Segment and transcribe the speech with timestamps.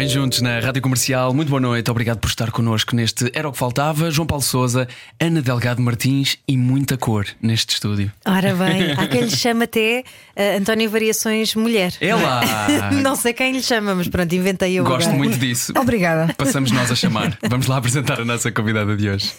[0.00, 3.52] Bem juntos na Rádio Comercial, muito boa noite, obrigado por estar connosco neste Era o
[3.52, 4.10] que Faltava.
[4.10, 4.88] João Paulo Souza,
[5.20, 8.10] Ana Delgado Martins e muita cor neste estúdio.
[8.24, 10.02] Ora bem, há quem lhe chama até
[10.34, 11.92] uh, António Variações Mulher.
[12.00, 12.40] É lá!
[13.02, 14.84] Não sei quem lhe chama, mas pronto, inventei eu.
[14.84, 15.18] Gosto agora.
[15.18, 15.74] muito disso.
[15.76, 16.32] Obrigada.
[16.32, 17.36] Passamos nós a chamar.
[17.46, 19.30] Vamos lá apresentar a nossa convidada de hoje.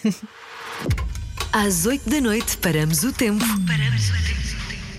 [1.52, 3.44] Às 8 da noite paramos o tempo.
[3.66, 4.42] Paramos o tempo.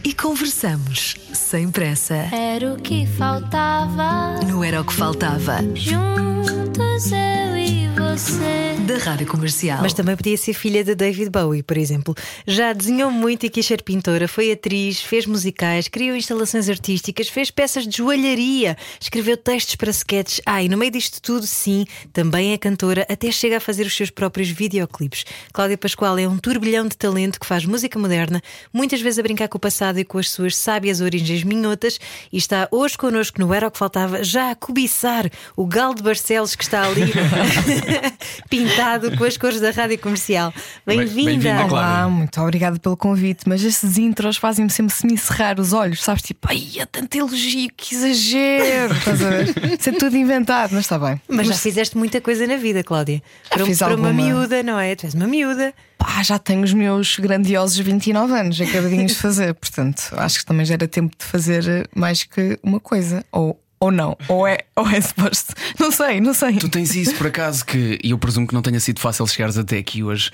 [0.03, 2.15] E conversamos sem pressa.
[2.31, 4.39] Era o que faltava.
[4.45, 8.73] No Era o que Faltava, Juntos eu e você.
[8.85, 9.79] da Rádio Comercial.
[9.81, 12.13] Mas também podia ser filha de David Bowie, por exemplo.
[12.45, 17.49] Já desenhou muito e quis ser pintora, foi atriz, fez musicais, criou instalações artísticas, fez
[17.49, 20.41] peças de joalharia, escreveu textos para sketches.
[20.45, 23.95] Ah, e no meio disto tudo, sim, também é cantora, até chega a fazer os
[23.95, 25.23] seus próprios videoclipes.
[25.53, 29.47] Cláudia Pascoal é um turbilhão de talento que faz música moderna, muitas vezes a brincar
[29.47, 31.99] com o passado e com as suas sábias origens minhotas,
[32.31, 36.03] e está hoje connosco no Era o que Faltava, já a cobiçar o galo de
[36.03, 37.01] Barcelos que está ali
[38.49, 40.53] pintado com as cores da rádio comercial.
[40.85, 41.55] Bem-vinda!
[41.55, 41.73] Cláudia.
[41.73, 46.23] Olá, muito obrigada pelo convite, mas estes intros fazem-me sempre semicerrar os olhos, sabes?
[46.23, 48.93] Tipo, ai, é tanto elogio, que exagero.
[48.93, 49.47] Estás a ver?
[49.79, 51.21] Isso é tudo inventado, mas está bem.
[51.27, 53.21] Mas já fizeste muita coisa na vida, Cláudia.
[53.49, 54.13] Para, fiz para uma alguma.
[54.13, 54.95] miúda, não é?
[54.95, 55.73] Tu és uma miúda.
[56.03, 60.65] Pá, já tenho os meus grandiosos 29 anos, acabadinhos de fazer, portanto, acho que também
[60.65, 63.23] já era tempo de fazer mais que uma coisa.
[63.31, 65.53] Ou, ou não, ou é, ou é suposto.
[65.79, 66.57] Não sei, não sei.
[66.57, 69.57] Tu tens isso por acaso que, e eu presumo que não tenha sido fácil chegares
[69.57, 70.29] até aqui hoje.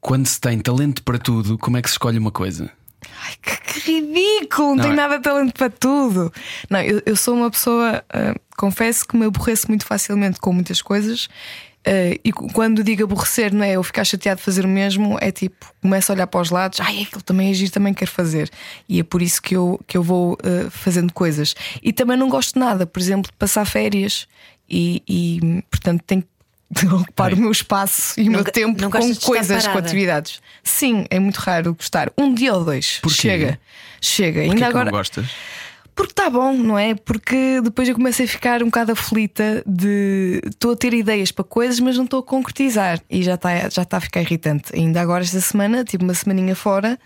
[0.00, 2.68] Quando se tem talento para tudo, como é que se escolhe uma coisa?
[3.24, 4.96] Ai, que, que ridículo, não, Não tenho é?
[4.96, 6.32] nada de talento para tudo.
[6.68, 10.82] Não, eu, eu sou uma pessoa, ah, confesso que me aborreço muito facilmente com muitas
[10.82, 11.28] coisas.
[11.86, 15.30] Ah, e quando digo aborrecer, não é eu ficar chateado de fazer o mesmo, é
[15.30, 18.50] tipo, começo a olhar para os lados, ai, aquilo também é giro, também quero fazer.
[18.88, 21.54] E é por isso que eu, que eu vou ah, fazendo coisas.
[21.82, 24.26] E também não gosto de nada, por exemplo, de passar férias.
[24.68, 27.38] E, e, portanto, tenho que ocupar Bem.
[27.38, 30.40] o meu espaço e o meu tempo não com coisas, com atividades.
[30.62, 32.10] Sim, é muito raro gostar.
[32.16, 32.98] Um dia ou dois.
[33.02, 33.20] Porquê?
[33.20, 33.60] Chega.
[34.00, 34.40] Chega.
[34.40, 34.84] Porquê Ainda que agora.
[34.86, 35.26] não gostas?
[35.94, 36.94] Porque está bom, não é?
[36.94, 41.44] Porque depois eu comecei a ficar um bocado aflita de estou a ter ideias para
[41.44, 43.00] coisas, mas não estou a concretizar.
[43.10, 44.74] E já está já tá a ficar irritante.
[44.74, 46.98] Ainda agora, esta semana, tive uma semaninha fora.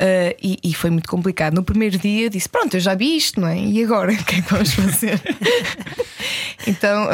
[0.00, 1.54] Eh, e, e foi muito complicado.
[1.54, 3.58] No primeiro dia disse: Pronto, eu já vi isto, não é?
[3.60, 4.12] E agora?
[4.20, 5.20] O que é que vamos fazer?
[6.66, 7.08] então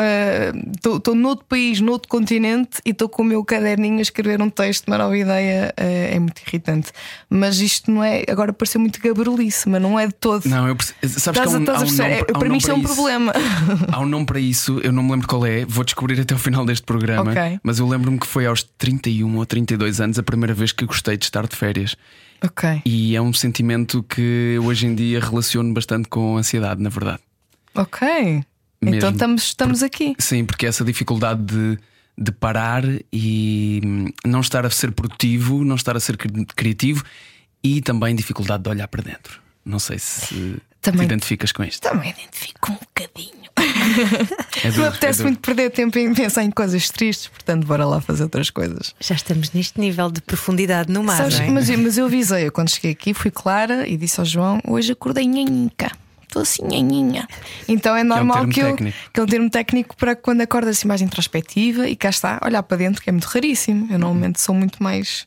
[0.97, 4.87] estou noutro país, noutro continente e estou com o meu caderninho a escrever um texto,
[4.89, 5.73] uma nova ideia.
[5.77, 6.93] eh, é muito irritante.
[7.29, 8.25] Mas isto não é.
[8.29, 10.47] Agora pareceu muito gabarulice, mas não é de todo.
[10.47, 12.23] Não, eu sabes Estás que há a- um, estás há a um nome, É, há
[12.23, 12.95] um para mim isto é um isso.
[12.95, 13.33] problema.
[13.93, 16.39] Há um nome para isso, eu não me lembro qual é, vou descobrir até o
[16.39, 17.31] final deste programa.
[17.31, 17.61] Ok.
[17.63, 21.17] Mas eu lembro-me que foi aos 31 ou 32 anos a primeira vez que gostei
[21.17, 21.97] de estar de férias.
[22.43, 27.21] Ok, E é um sentimento que hoje em dia relaciono bastante com ansiedade, na verdade.
[27.75, 28.45] ok.
[28.81, 28.97] Mesmo.
[28.99, 30.15] Então estamos, estamos aqui.
[30.19, 31.79] Sim, porque essa dificuldade de,
[32.17, 37.03] de parar e hum, não estar a ser produtivo, não estar a ser cri- criativo
[37.65, 39.41] e também dificuldade de olhar para dentro.
[39.65, 41.81] Não sei se te Também- identificas com isto.
[41.83, 43.46] Também identifico um bocadinho.
[44.63, 47.67] É Não duro, me apetece é muito perder tempo em pensar em coisas tristes, portanto,
[47.67, 48.95] bora lá fazer outras coisas.
[48.99, 51.51] Já estamos neste nível de profundidade no mar, Sabes, não é?
[51.51, 54.93] mas, mas eu avisei, eu quando cheguei aqui fui clara e disse ao João: hoje
[54.93, 55.91] acordei nhanhinca.
[56.23, 57.27] Estou assim nhanhinha.
[57.69, 58.77] Então é normal termo que, eu.
[58.77, 62.63] Que é um termo técnico para quando acordas assim mais introspectiva e cá está, olhar
[62.63, 63.87] para dentro, que é muito raríssimo.
[63.91, 65.27] Eu normalmente sou muito mais.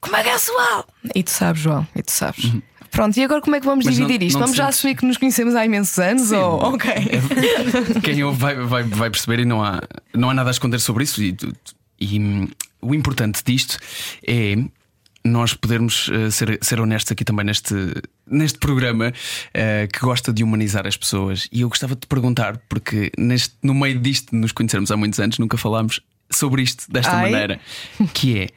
[0.00, 0.86] Como é casual!
[1.14, 2.52] E tu sabes, João, e tu sabes.
[2.90, 3.84] Pronto, e agora como é que vamos.
[3.84, 4.34] Mas não- dividir isto?
[4.34, 6.32] não Vamos já assumir que nos conhecemos há imensos anos?
[6.32, 6.74] Ou...
[6.74, 6.90] Ok.
[8.02, 9.80] Quem ouve vai, vai, vai perceber e não há,
[10.14, 11.22] não há nada a esconder sobre isso.
[11.22, 11.36] E,
[12.00, 12.48] e, hum,
[12.80, 13.78] o importante disto
[14.26, 14.56] é
[15.24, 17.74] nós podermos eh, ser, ser honestos aqui também neste,
[18.26, 19.12] neste programa
[19.52, 21.46] eh, que gosta de humanizar as pessoas.
[21.52, 25.20] E eu gostava de te perguntar, porque neste, no meio disto nos conhecermos há muitos
[25.20, 26.00] anos, nunca falámos
[26.30, 27.30] sobre isto desta Ai.
[27.30, 27.60] maneira,
[28.14, 28.48] que é.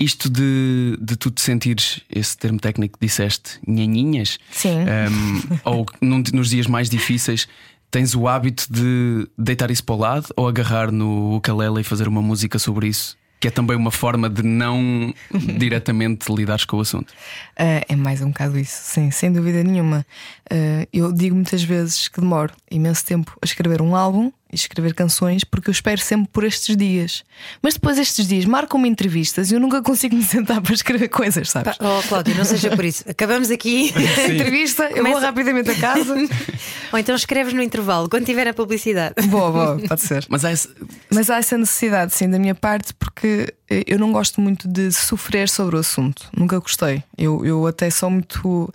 [0.00, 4.78] Isto de, de tu te sentires, esse termo técnico que disseste, nhanhinhas, Sim.
[4.80, 7.46] um, ou num- nos dias mais difíceis,
[7.90, 12.08] tens o hábito de deitar isso para o lado ou agarrar no ukulele e fazer
[12.08, 13.18] uma música sobre isso?
[13.38, 15.12] Que é também uma forma de não
[15.58, 17.12] diretamente lidares com o assunto.
[17.58, 20.06] Ah, é mais um bocado isso, sim, sem dúvida nenhuma.
[20.50, 25.44] Ah, eu digo muitas vezes que demoro imenso tempo a escrever um álbum escrever canções
[25.44, 27.24] porque eu espero sempre por estes dias.
[27.62, 31.50] Mas depois estes dias marcam-me entrevistas e eu nunca consigo me sentar para escrever coisas,
[31.50, 31.76] sabes?
[31.80, 33.04] Oh, Cláudio, não seja por isso.
[33.08, 36.14] Acabamos aqui a entrevista, eu vou Começa- rapidamente a casa.
[36.92, 39.14] Ou então escreves no intervalo, quando tiver a publicidade.
[39.28, 40.26] boa, boa, pode ser.
[40.28, 40.68] Mas há esse-
[41.12, 44.90] Mas há essa necessidade, sim, da minha parte, porque eh, eu não gosto muito de
[44.90, 46.28] sofrer sobre o assunto.
[46.36, 47.02] Nunca gostei.
[47.16, 48.72] Eu, eu até sou muito.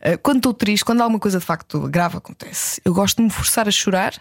[0.00, 3.30] eh, Quando estou triste, quando alguma coisa de facto grave acontece, eu gosto de me
[3.30, 4.14] forçar a chorar.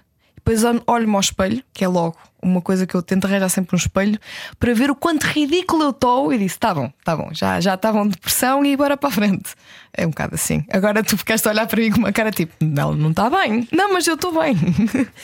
[0.45, 3.75] Depois ol- olho-me ao espelho, que é logo uma coisa que eu tento arranjar sempre
[3.75, 4.19] um espelho,
[4.59, 6.31] para ver o quanto ridículo eu estou.
[6.31, 9.56] E disse: tá bom, tá bom, já já estavam depressão e bora para a frente.
[9.97, 10.63] É um bocado assim.
[10.71, 13.68] Agora tu ficaste a olhar para mim com uma cara tipo: não, não está bem.
[13.71, 14.56] Não, mas eu estou bem.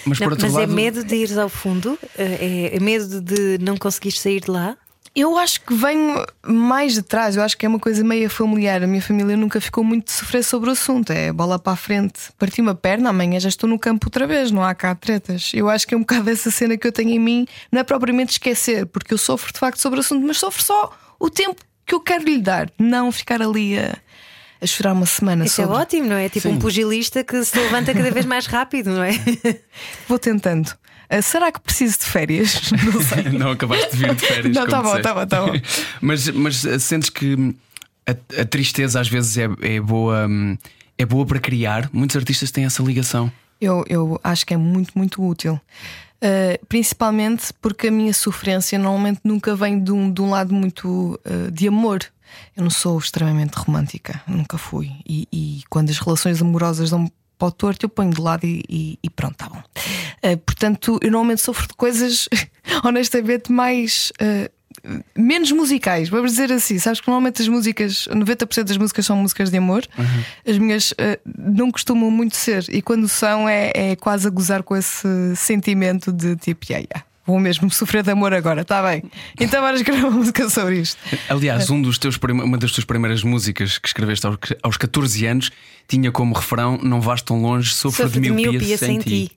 [0.07, 2.00] mas por Não, outro mas lado, é medo de ires ao fundo?
[2.18, 4.75] É, é medo de não conseguires sair de lá?
[5.13, 8.81] Eu acho que venho mais de trás, eu acho que é uma coisa meio familiar.
[8.81, 11.11] A minha família nunca ficou muito de sofrer sobre o assunto.
[11.11, 12.31] É bola para a frente.
[12.37, 15.51] Parti uma perna, amanhã já estou no campo outra vez, não há cá tretas.
[15.53, 17.83] Eu acho que é um bocado essa cena que eu tenho em mim, não é
[17.83, 21.61] propriamente esquecer, porque eu sofro de facto sobre o assunto, mas sofro só o tempo
[21.85, 23.97] que eu quero lhe dar, não ficar ali a,
[24.61, 25.81] a chorar uma semana Isso é sobre.
[25.81, 26.29] ótimo, não é?
[26.29, 26.53] Tipo Sim.
[26.53, 29.11] um pugilista que se levanta cada vez mais rápido, não é?
[30.07, 30.71] Vou tentando.
[31.13, 32.71] Ah, será que preciso de férias?
[32.71, 33.23] Não sei.
[33.37, 34.55] não acabaste de vir de férias.
[34.55, 35.53] Não, como tá bom, tá bom, tá bom.
[36.01, 37.53] mas, mas uh, sentes que
[38.07, 40.25] a, a tristeza às vezes é, é boa.
[40.27, 40.57] hum,
[40.97, 41.89] É boa para criar.
[41.91, 43.31] Muitos artistas têm essa ligação.
[43.59, 45.59] Eu, eu acho que é muito, muito útil.
[46.23, 51.19] Uh, principalmente porque a minha sofrência normalmente nunca vem de um, de um lado muito
[51.25, 51.99] uh, de amor.
[52.55, 54.91] Eu não sou extremamente romântica, nunca fui.
[55.05, 57.11] E, e quando as relações amorosas dão
[57.41, 59.57] para o torto, eu ponho de lado e, e- e pronto, tá bom.
[60.23, 62.29] Uh, portanto, eu normalmente sofro de coisas,
[62.85, 64.11] honestamente, mais.
[64.21, 64.49] uh,
[65.15, 66.79] Menos musicais, vamos dizer assim.
[66.79, 69.85] Sabes que normalmente as músicas, 90% das músicas são músicas de amor,
[70.47, 74.63] as minhas uh, não costumam muito ser, e quando são é, é quase a gozar
[74.63, 79.03] com esse sentimento de tipo, yeah, yeah, vou mesmo sofrer de amor agora, está bem.
[79.39, 80.97] Então vamos escrever uma música sobre isto.
[81.29, 85.51] Aliás, um dos teus uma das tuas primeiras músicas que escreveste aos, aos 14 anos
[85.88, 89.31] tinha como refrão Não vais tão longe, sofro, Sofro de miopia, sem ti.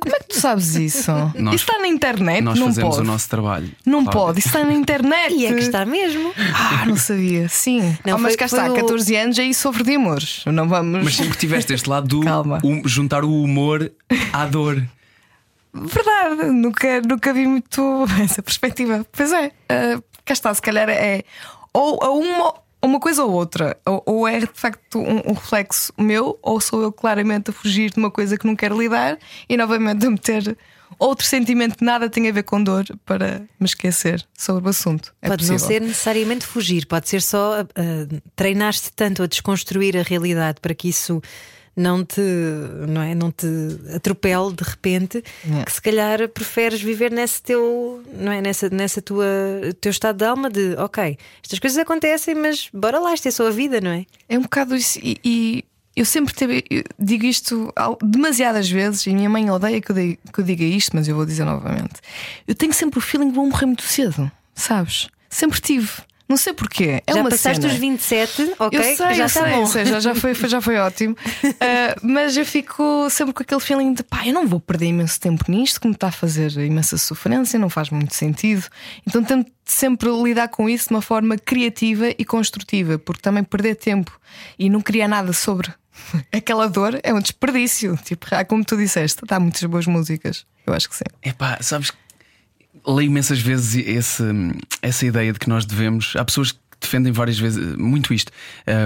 [0.00, 1.10] Como é que tu sabes isso?
[1.34, 2.40] Nós- isso está na internet?
[2.42, 3.08] Nós não fazemos pode.
[3.08, 3.68] o nosso trabalho.
[3.84, 4.12] Não Cláudia.
[4.20, 5.32] pode, isso está na internet.
[5.34, 6.32] E é que está mesmo.
[6.54, 7.48] Ah, não sabia.
[7.48, 7.80] Sim.
[8.04, 10.42] Não, Oh, mas foi- cá está, o- 14 anos aí sofro de amores.
[10.46, 11.02] Não vamos.
[11.04, 12.60] Mas sempre tiveste este lado do Calma.
[12.84, 13.90] juntar o humor
[14.32, 14.80] à dor.
[15.74, 19.06] Verdade, nunca, nunca vi muito essa perspectiva.
[19.10, 21.24] Pois é, ah, cá está, se calhar é
[21.72, 23.76] ou a uma, uma coisa ou outra.
[23.86, 27.90] Ou, ou é de facto um, um reflexo meu, ou sou eu claramente a fugir
[27.90, 30.56] de uma coisa que não quero lidar e novamente a meter
[30.98, 35.14] outro sentimento que nada tem a ver com dor para me esquecer sobre o assunto.
[35.22, 35.74] É pode não possível.
[35.74, 40.88] ser necessariamente fugir, pode ser só uh, treinar-te tanto a desconstruir a realidade para que
[40.88, 41.22] isso
[41.76, 42.20] não te,
[42.88, 43.46] não é, não te
[43.94, 45.64] atropele de repente, É.
[45.64, 49.24] que se calhar preferes viver nesse teu, não é, nessa, nessa tua
[49.80, 53.46] teu estado de alma de, ok, estas coisas acontecem, mas bora lá, esta é só
[53.46, 54.04] a vida, não é?
[54.28, 54.98] É um bocado isso.
[55.02, 55.64] E, e
[55.96, 57.72] eu sempre teve, eu digo isto
[58.02, 61.14] demasiadas vezes, e minha mãe odeia que eu, diga, que eu diga isto, mas eu
[61.16, 61.94] vou dizer novamente.
[62.46, 65.08] Eu tenho sempre o feeling que vou morrer muito cedo, sabes?
[65.30, 65.90] Sempre tive.
[66.28, 67.02] Não sei porquê.
[67.06, 67.72] É já uma passaste cena.
[67.74, 68.78] os 27, ok?
[68.78, 69.66] Eu sei, já está sei, bom.
[69.66, 71.16] sei, já, já, foi, foi- já foi ótimo.
[71.60, 75.20] Ah, mas eu fico sempre com aquele feeling de pá, eu não vou perder imenso
[75.20, 78.64] tempo nisto, que me está a fazer imensa sofrência, não faz muito sentido.
[79.06, 83.76] Então tento sempre lidar com isso de uma forma criativa e construtiva, porque também perder
[83.76, 84.18] tempo
[84.58, 85.72] e não criar nada sobre
[86.32, 87.96] aquela dor é um desperdício.
[88.02, 90.44] Tipo, ah, como tu disseste, dá muitas boas músicas.
[90.66, 91.04] Eu acho que sim.
[91.22, 91.96] Epá, sabes que
[92.86, 94.22] leio imensas vezes esse,
[94.80, 96.14] essa ideia de que nós devemos.
[96.16, 98.32] Há pessoas que defendem várias vezes muito isto,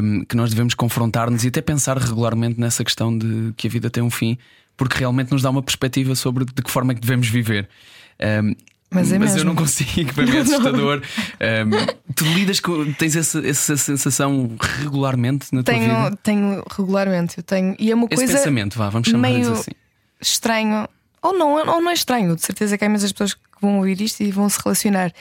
[0.03, 3.89] hum, que nós devemos confrontar-nos e até pensar regularmente nessa questão de que a vida
[3.89, 4.37] tem um fim,
[4.77, 7.69] porque realmente nos dá uma perspectiva sobre de que forma é que devemos viver.
[8.21, 8.55] Hum,
[8.91, 9.45] Mas é eu mesmo.
[9.45, 11.03] não consigo, para mim é assustador.
[11.41, 11.71] Hum,
[12.15, 12.93] tu lidas com.
[12.93, 15.87] tens essa, essa sensação regularmente na tua vida?
[15.87, 17.75] Tenho, tenho regularmente, eu tenho.
[17.79, 18.33] E é uma Esse coisa.
[18.35, 19.71] pensamento, vá, vamos chamar meio assim.
[20.21, 20.87] estranho,
[21.23, 24.01] ou não, ou não é estranho, de certeza que há imensas pessoas que vão ouvir
[24.01, 25.13] isto e vão se relacionar.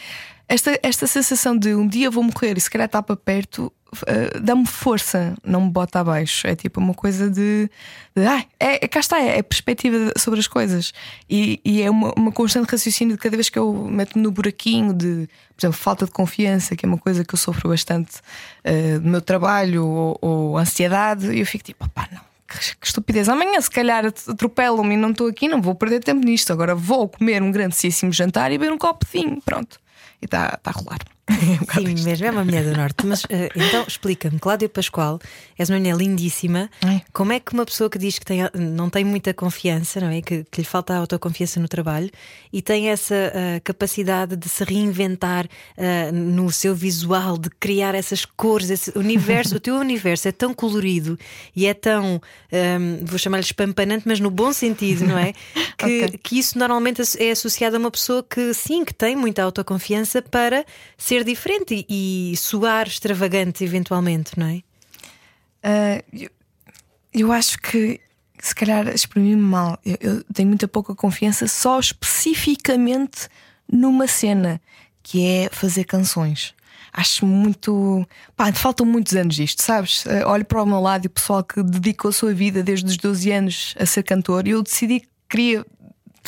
[0.48, 3.74] Esta, esta sensação de um dia vou morrer e se calhar está para perto
[4.08, 6.48] eh, dá-me força, não me bota abaixo.
[6.48, 7.70] É tipo uma coisa de.
[8.16, 10.94] de ah, é, cá está, é, é perspectiva sobre as coisas.
[11.30, 14.94] E, e é uma, uma constante raciocínio de cada vez que eu meto-me no buraquinho
[14.94, 18.18] de, por exemplo, falta de confiança, que é uma coisa que eu sofro bastante
[18.64, 22.35] eh, no meu trabalho, ou, ou ansiedade, e eu fico tipo, opá, não.
[22.48, 23.28] Que estupidez.
[23.28, 26.54] Amanhã, se calhar, atropelam-me e não estou aqui, não vou perder tempo nisto.
[26.54, 29.42] Agora vou comer um grandíssimo jantar e beber um copo de vinho.
[29.44, 29.80] Pronto.
[30.22, 31.15] E está tá a rolar.
[31.74, 33.06] Sim, mesmo, é uma mulher do Norte.
[33.06, 35.20] Mas uh, então explica-me, Cláudia Pascoal,
[35.58, 36.70] és uma mulher lindíssima.
[36.86, 37.02] É.
[37.12, 40.22] Como é que uma pessoa que diz que tem, não tem muita confiança, não é?
[40.22, 42.12] Que, que lhe falta a autoconfiança no trabalho
[42.54, 48.24] e tem essa uh, capacidade de se reinventar uh, no seu visual, de criar essas
[48.26, 51.18] cores, esse universo, o teu universo é tão colorido
[51.56, 55.34] e é tão, um, vou chamar-lhe espampanante, mas no bom sentido, não é?
[55.78, 56.20] Que, Ok.
[56.24, 60.66] que isso normalmente é associado a uma pessoa que sim, que tem muita autoconfiança para
[60.98, 64.62] ser diferente e, e soar extravagante eventualmente, não é?
[65.64, 66.30] Ah, eu,
[67.14, 68.00] eu acho que
[68.40, 69.80] se calhar exprimi-me mal.
[69.86, 73.28] Eu, eu tenho muita pouca confiança só especificamente
[73.72, 74.62] numa cena
[75.02, 76.54] que é fazer canções.
[76.94, 78.08] Acho muito.
[78.36, 80.06] Pá, faltam muitos anos disto, sabes?
[80.08, 82.86] Ah, olho para o meu lado e o pessoal que dedicou a sua vida desde
[82.86, 85.66] os 12 anos a ser cantor e eu decidi que queria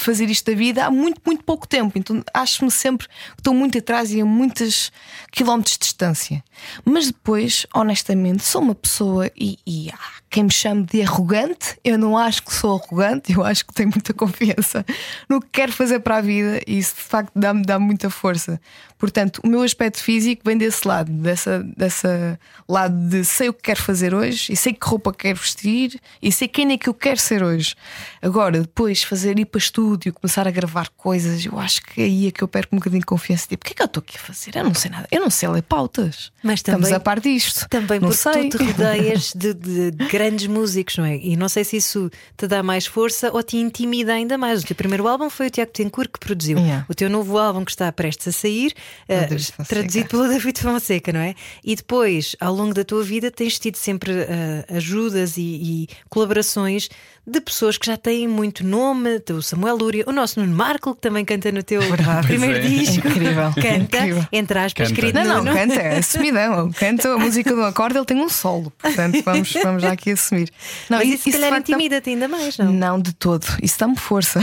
[0.02, 1.98] fazer isto da vida há muito, muito pouco tempo.
[1.98, 4.92] Então acho-me sempre que estou muito atrás e a muitos
[5.32, 6.44] quilómetros de distância.
[6.84, 11.78] Mas depois, honestamente, sou uma pessoa e, e há quem me chame de arrogante.
[11.84, 14.86] Eu não acho que sou arrogante, eu acho que tenho muita confiança
[15.30, 18.60] no que quero fazer para a vida e isso de facto dá-me dá muita força.
[18.98, 23.62] Portanto, o meu aspecto físico vem desse lado, dessa, dessa lado de sei o que
[23.62, 26.96] quero fazer hoje e sei que roupa quero vestir e sei quem é que eu
[26.96, 27.76] quero ser hoje.
[28.24, 32.32] Agora, depois fazer ir para estúdio, começar a gravar coisas, eu acho que aí é
[32.32, 33.48] que eu perco um bocadinho de confiança.
[33.48, 34.56] Tipo, o que é que eu estou aqui a fazer?
[34.56, 36.32] Eu não sei nada, eu não sei ler pautas.
[36.44, 37.70] Mas Estamos também- a par disto.
[37.70, 38.50] Também não porque sei.
[38.50, 40.18] tu te rodeias de, de grandes
[40.48, 41.18] músicos, não é?
[41.18, 44.64] E não sei se isso te dá mais força ou te intimida ainda mais.
[44.64, 46.58] O teu primeiro álbum foi o Tiago Tencourt que produziu.
[46.58, 46.86] Yeah.
[46.90, 48.74] O teu novo álbum que está prestes a sair,
[49.08, 49.64] Fonseca.
[49.64, 51.36] traduzido pelo David Fonseca, não é?
[51.64, 56.90] E depois, ao longo da tua vida, tens tido sempre eh, ajudas e, e colaborações
[57.30, 61.02] de pessoas que já têm muito nome, o Samuel Lúria, o nosso Nuno Marco, que
[61.02, 61.82] também canta no teu
[62.26, 62.70] primeiro Pois é.
[62.70, 63.08] disco.
[63.10, 64.26] Incrível, Canta, incrível.
[64.32, 64.96] entre aspas, Canta.
[65.02, 65.54] querido Não, não, Nuno.
[65.58, 66.72] canta, é assumidão.
[66.72, 68.72] Canta a música do acorde, ele tem um solo.
[68.78, 70.50] Portanto, vamos, vamos já aqui assumir.
[70.90, 72.72] Não, Mas isso, se de calhar intimida-te ainda mais, não?
[72.72, 73.46] Não, de todo.
[73.62, 74.40] Isso dá-me força.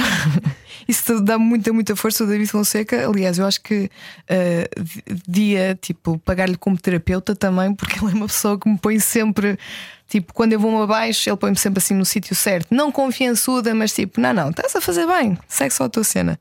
[0.88, 2.24] Isso dá-me muita, muita força.
[2.24, 3.90] O David Fonseca, aliás, eu acho que
[4.28, 4.68] eh,
[5.26, 9.58] devia tipo, pagar-lhe como terapeuta também, porque ele é uma pessoa que me põe sempre.
[10.08, 12.74] Tipo, quando eu vou abaixo, ele põe-me sempre assim no sítio certo.
[12.74, 16.38] Não confiançuda, mas tipo, não, não, estás a fazer bem, segue só a tua cena.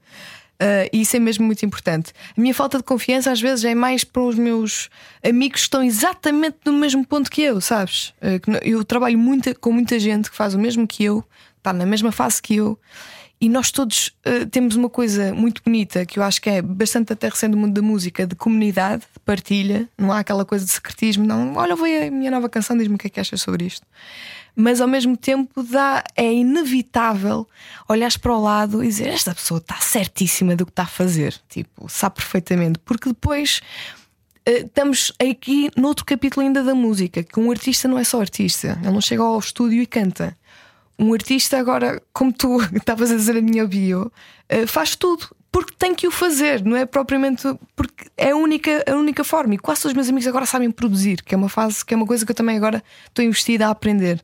[0.61, 2.13] Uh, e isso é mesmo muito importante.
[2.37, 4.89] A minha falta de confiança às vezes é mais para os meus
[5.25, 8.13] amigos que estão exatamente no mesmo ponto que eu, sabes?
[8.21, 11.23] Uh, eu trabalho muito, com muita gente que faz o mesmo que eu,
[11.57, 12.79] está na mesma fase que eu,
[13.43, 17.11] e nós todos uh, temos uma coisa muito bonita que eu acho que é bastante
[17.11, 19.89] até recente do mundo da música, de comunidade, de partilha.
[19.97, 21.53] Não há aquela coisa de secretismo, não.
[21.57, 23.85] Olha, vou a minha nova canção, diz-me o que é que achas sobre isto
[24.55, 27.47] mas ao mesmo tempo dá, é inevitável
[27.89, 31.33] olhares para o lado e dizer esta pessoa está certíssima do que está a fazer,
[31.49, 33.61] tipo, sabe perfeitamente, porque depois
[34.45, 38.77] eh, estamos aqui noutro capítulo ainda da música, que um artista não é só artista,
[38.79, 40.37] ele não chega ao estúdio e canta.
[41.03, 44.11] Um artista, agora, como tu estavas a dizer a minha bio,
[44.47, 45.27] eh, faz tudo.
[45.51, 47.43] Porque tem que o fazer, não é propriamente
[47.75, 49.53] porque é a única, a única forma.
[49.53, 51.97] E quase todos os meus amigos agora sabem produzir, que é uma fase, que é
[51.97, 54.23] uma coisa que eu também agora estou investida a aprender.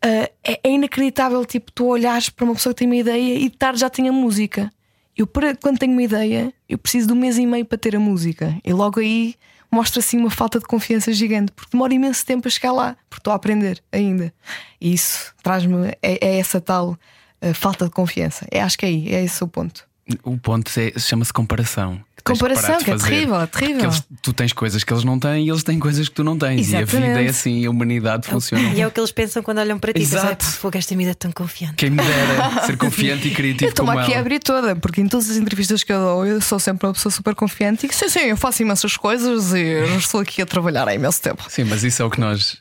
[0.00, 3.50] Ah, é, é inacreditável, tipo, tu olhares para uma pessoa que tem uma ideia e
[3.50, 4.72] de tarde já tem a música.
[5.16, 7.96] Eu, para, quando tenho uma ideia, eu preciso de um mês e meio para ter
[7.96, 8.56] a música.
[8.64, 9.34] E logo aí
[9.70, 13.20] mostra assim uma falta de confiança gigante, porque demora imenso tempo a chegar lá, porque
[13.20, 14.32] estou a aprender ainda.
[14.80, 16.98] E isso traz-me, é, é essa tal
[17.40, 18.46] ah, falta de confiança.
[18.50, 19.86] É, acho que é aí, é esse o ponto.
[20.22, 22.00] O ponto é, chama-se comparação.
[22.32, 23.84] Comparação, que é terrível, é terrível.
[23.84, 26.36] Eles- tu tens coisas que eles não têm e eles têm coisas que tu não
[26.38, 26.68] tens.
[26.70, 27.26] E a vida Exatamente.
[27.26, 28.70] é assim, a humanidade funciona.
[28.74, 30.02] E é o que eles pensam quando olham para ti.
[30.02, 30.26] Exato.
[30.26, 31.74] "Ai, pá, fogo, esta vida é tão confiante.
[31.76, 32.06] Quem me dera
[32.66, 35.36] ser confiante e Eu criativo estou-me como aqui a abrir toda, porque em todas as
[35.36, 38.20] entrevistas que eu dou, eu sou sempre uma pessoa super confiante e que sim, sim,
[38.20, 41.44] eu faço imensas coisas e eu estou aqui a trabalhar há imenso tempo.
[41.48, 42.58] Sim, mas isso é o que nós,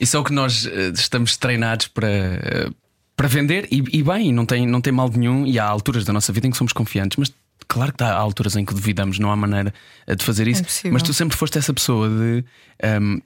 [0.00, 2.68] isso é o que nós eh, estamos treinados para, eh,
[3.16, 5.46] para vender e, e bem, não tem, não tem mal nenhum.
[5.46, 7.32] E há alturas da nossa vida em que somos confiantes, mas
[7.68, 9.72] claro que há alturas em que duvidamos, não há maneira
[10.06, 10.60] eh, de fazer isso.
[10.62, 10.92] impossível.
[10.92, 12.44] mas tu sempre foste essa pessoa de.
[12.82, 13.18] ehm,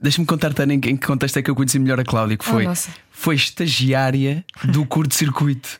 [0.00, 2.52] Deixa-me contar, Tânia, em, que- contexto é que eu conheci melhor a Cláudia, que Oh,
[2.52, 2.90] foi, nossa.
[3.10, 5.78] foi estagiária do curto-circuito.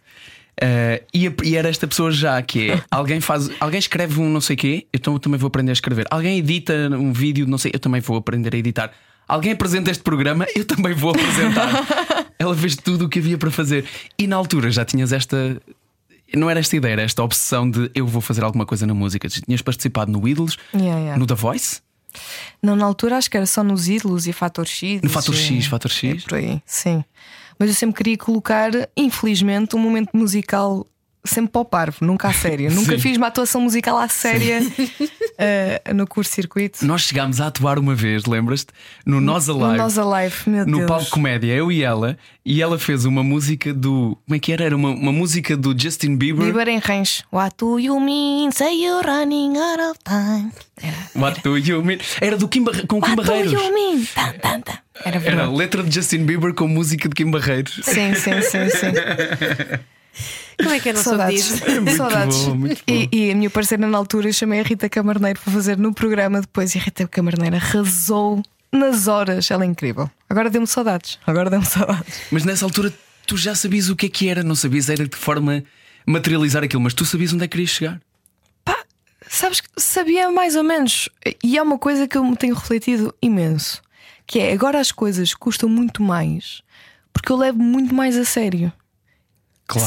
[0.61, 4.41] Eh, e, e era esta pessoa já que é alguém faz, alguém escreve um não
[4.41, 6.07] sei quê, então eu também vou aprender a escrever.
[6.11, 8.91] Alguém edita um vídeo, não sei, eu também vou aprender a editar.
[9.29, 11.71] Alguém apresenta este programa, eu também vou apresentar.
[12.39, 13.85] Ela fez tudo o que havia para fazer.
[14.19, 15.61] E na altura já tinhas esta.
[16.37, 19.29] Não era esta ideia, era esta obsessão de eu vou fazer alguma coisa na música.
[19.29, 21.19] Tinhas participado no Ídolos, Yeah, yeah.
[21.19, 21.81] no The Voice,
[22.63, 25.01] Não, na altura acho que era só nos ídolos e Fator X.
[25.03, 26.25] no Fator e- X, Fator X.
[26.25, 27.05] É por aí, sim.
[27.59, 30.87] Mas eu sempre queria colocar, infelizmente, um momento musical
[31.27, 32.71] sempre para o parvo, nunca a sério.
[32.77, 34.61] Nunca fiz uma atuação musical à séria
[35.39, 36.85] eh, no curso circuito.
[36.85, 38.73] Nós chegámos a atuar uma vez, lembras-te?
[39.05, 39.79] No Nós No Alive.
[39.79, 40.89] Nós Alive, meu no Deus.
[40.89, 44.17] palco comédia, eu e ela, e ela fez uma música do.
[44.25, 44.65] Como é que era?
[44.65, 46.45] Era uma, uma música do Justin Bieber.
[46.45, 47.23] Bieber em range.
[47.33, 48.51] What do you mean?
[48.53, 50.53] Say you're running out of time.
[51.17, 51.99] What do you mean?
[52.21, 52.87] Era do Kim Barre...
[52.87, 53.53] com Kim What do Barreiros.
[53.53, 54.07] you mean?
[54.15, 54.79] Tan, tan, tan.
[55.05, 57.81] Era Era letra de Justin Bieber com música de Kim Barreiros.
[57.83, 58.93] Sim, sim, sim, sim.
[60.59, 61.45] Como é que eu não soube Saudades.
[61.45, 61.65] disso?
[61.97, 62.37] Saudades.
[62.45, 65.53] bom, muito E, e a minha parceira na altura eu chamei a Rita Camarneiro para
[65.53, 69.51] fazer no programa depois e a Rita Camarneiro arrasou nas horas.
[69.51, 70.11] Ela é incrível.
[70.29, 71.19] Agora deu-me saudades.
[71.27, 72.23] Agora deu-me saudades.
[72.31, 72.93] Mas nessa altura
[73.27, 75.63] tu já sabias o que é que era, não sabias era de que forma
[76.07, 78.01] materializar aquilo, mas tu sabias onde é que querias chegar.
[78.65, 78.85] Pá,
[79.29, 81.09] sabes que sabia mais ou menos.
[81.43, 83.83] E é uma coisa que eu me tenho refletido imenso.
[84.27, 86.65] Que é agora as coisas custam muito mais
[87.17, 88.71] porque eu levo muito mais a sério.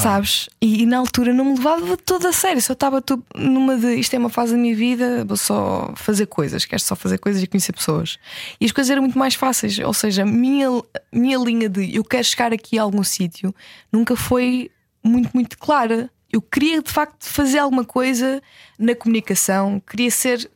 [0.01, 0.49] Sabes?
[0.61, 3.01] E, e na altura não me levava tudo a sério, só estava
[3.33, 6.95] numa de isto é uma fase da minha vida, vou só fazer coisas, quero só
[6.95, 8.17] fazer coisas e conhecer pessoas.
[8.59, 10.67] E as coisas eram muito mais fáceis, ou seja, a minha,
[11.13, 13.55] minha linha de eu quero chegar aqui a algum sítio
[13.91, 14.69] nunca foi
[15.01, 16.09] muito, muito clara.
[16.31, 18.41] Eu queria de facto fazer alguma coisa
[18.77, 20.49] na comunicação, queria ser.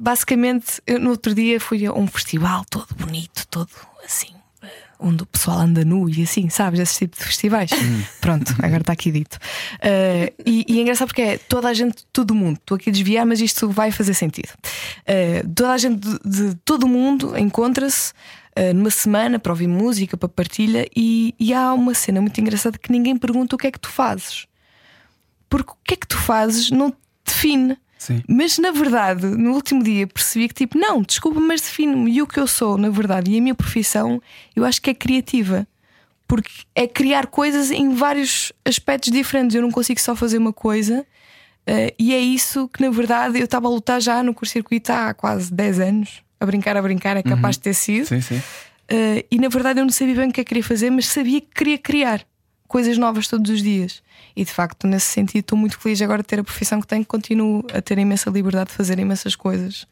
[0.00, 3.70] Basicamente, eu, no outro dia fui a um festival todo bonito, todo
[4.04, 4.34] assim,
[5.00, 6.78] onde o pessoal anda nu e assim, sabes?
[6.80, 7.70] Esse tipo de festivais.
[8.20, 9.38] Pronto, agora está aqui dito.
[9.80, 12.92] Eh, e, e é engraçado porque é toda a gente, todo mundo, estou aqui a
[12.92, 14.50] desviar, mas isto vai fazer sentido.
[15.06, 18.12] Eh, toda a gente de, de todo mundo encontra-se.
[18.54, 22.76] eh, numa semana para ouvir música, para partilha, e, e há uma cena muito engraçada
[22.78, 24.46] que ninguém pergunta o que é que tu fazes.
[25.48, 26.92] Porque o que é que tu fazes não
[27.24, 27.76] define.
[28.00, 28.22] Sim.
[28.26, 32.10] Mas na verdade, no último dia percebi que tipo, não, desculpa, mas define-me.
[32.10, 34.22] E o que eu sou, na verdade, e a minha profissão,
[34.56, 35.66] eu acho que é criativa.
[36.26, 39.54] Porque é criar coisas em vários aspectos diferentes.
[39.54, 41.04] Eu não consigo só fazer uma coisa.
[41.66, 45.12] eh, e é isso que, na verdade, eu estava a lutar já no curso-circuito há
[45.12, 46.22] quase 10 anos.
[46.40, 48.06] A brincar, a brincar, é capaz de ter sido.
[48.06, 48.38] Sim, sim.
[48.90, 51.06] Uh, e na verdade eu não sabia bem o que é que queria fazer, mas
[51.06, 52.24] sabia que queria criar
[52.70, 54.00] coisas novas todos os dias.
[54.36, 57.04] E de facto, nesse sentido, estou muito feliz agora de ter a profissão que tenho,
[57.04, 59.88] continuo a ter imensa liberdade de fazer imensas coisas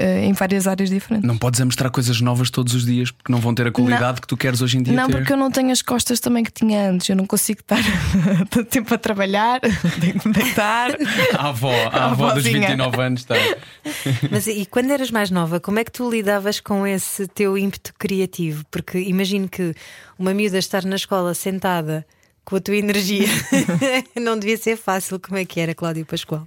[0.00, 1.28] uh, em várias áreas diferentes.
[1.28, 4.22] Não podes é mostrar coisas novas todos os dias porque não vão ter a qualidade
[4.22, 5.18] que tu queres hoje em dia Não, ter.
[5.18, 7.06] porque eu não tenho as costas também que tinha antes.
[7.06, 7.76] Eu não consigo estar
[8.48, 9.60] tanto tempo a trabalhar,
[10.00, 10.90] tenho que me deitar.
[11.36, 12.68] A avó, a avó dos avózinha.
[12.68, 13.34] 29 anos está.
[14.30, 17.92] Mas e quando eras mais nova, como é que tu lidavas com esse teu ímpeto
[17.98, 18.64] criativo?
[18.70, 19.74] Porque imagino que
[20.18, 22.06] uma miúda estar na escola sentada
[22.44, 23.26] com a tua energia
[24.20, 25.18] não devia ser fácil.
[25.20, 26.46] Como é que era, Cláudio Pascoal?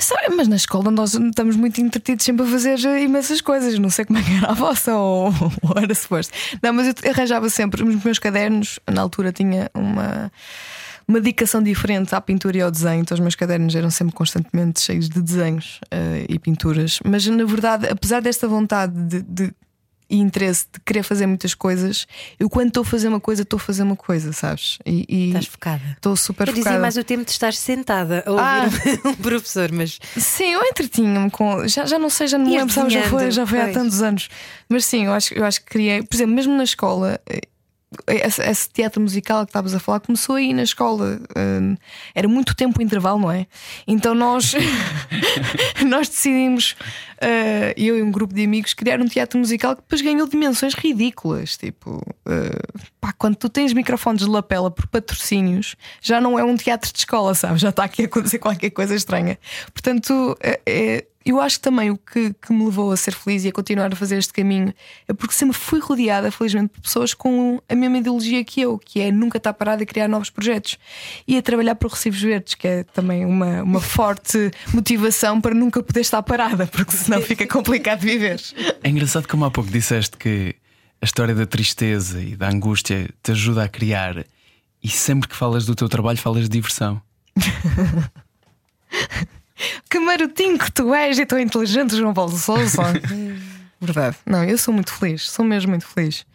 [0.00, 3.76] Sabe, mas na escola nós estamos muito entretidos sempre a fazer imensas coisas.
[3.80, 5.26] Não sei como é que era a vossa ou,
[5.62, 6.32] ou era suposto.
[6.62, 8.78] Não, mas eu arranjava sempre os meus cadernos.
[8.88, 10.30] Na altura tinha uma,
[11.08, 13.00] uma dedicação diferente à pintura e ao desenho.
[13.00, 17.00] Então os meus cadernos eram sempre constantemente cheios de desenhos eh, e pinturas.
[17.04, 19.52] Mas na verdade, apesar desta vontade de, de-
[20.10, 22.06] e interesse de querer fazer muitas coisas,
[22.40, 24.78] eu quando estou a fazer uma coisa, estou a fazer uma coisa, sabes?
[24.86, 25.82] E e Estás focada?
[25.96, 26.80] estou super Eu dizia focada.
[26.82, 31.66] mais o tempo de estar sentada a ouvir um professor, mas Sim, eu entretinha-me com.
[31.68, 34.28] Já, já não sei, já não me lembro, já foi, já foi há tantos anos.
[34.68, 36.02] Mas sim, eu acho, eu acho que criei.
[36.02, 37.40] Por exemplo, mesmo na escola, eh,
[38.06, 41.20] esse, esse teatro musical que estavas a falar começou aí na escola.
[41.36, 41.76] Hum,
[42.14, 43.46] era muito tempo intervalo, não é?
[43.86, 44.54] Então nós,
[45.86, 46.76] nós decidimos,
[47.20, 50.74] eh, eu e um grupo de amigos, criar um teatro musical que depois ganhou dimensões
[50.74, 51.56] ridículas.
[51.56, 52.58] Tipo, eh,
[53.00, 56.98] pá, quando tu tens microfones de lapela por patrocínios, já não é um teatro de
[56.98, 57.58] escola, sabe?
[57.58, 59.38] Já está aqui a acontecer qualquer coisa estranha.
[59.72, 63.48] Portanto, é- eu acho que também o que, que me levou a ser feliz e
[63.48, 64.72] a continuar a fazer este caminho
[65.06, 69.00] é porque sempre fui rodeada, felizmente, por pessoas com a mesma ideologia que eu, que
[69.00, 70.78] é nunca estar parada a criar novos projetos
[71.26, 75.54] e a trabalhar para o Recibos Verdes, que é também uma, uma forte motivação para
[75.54, 78.40] nunca poder estar parada, porque senão fica complicado viver.
[78.82, 80.54] É engraçado como há pouco disseste que
[81.00, 84.24] a história da tristeza e da angústia te ajuda a criar,
[84.82, 87.00] e sempre que falas do teu trabalho, falas de diversão.
[89.88, 92.82] Que marotinho que tu és e tão inteligente, João Paulo Souza.
[93.80, 94.16] Verdade.
[94.26, 96.26] Não, eu sou muito feliz, sou mesmo muito feliz.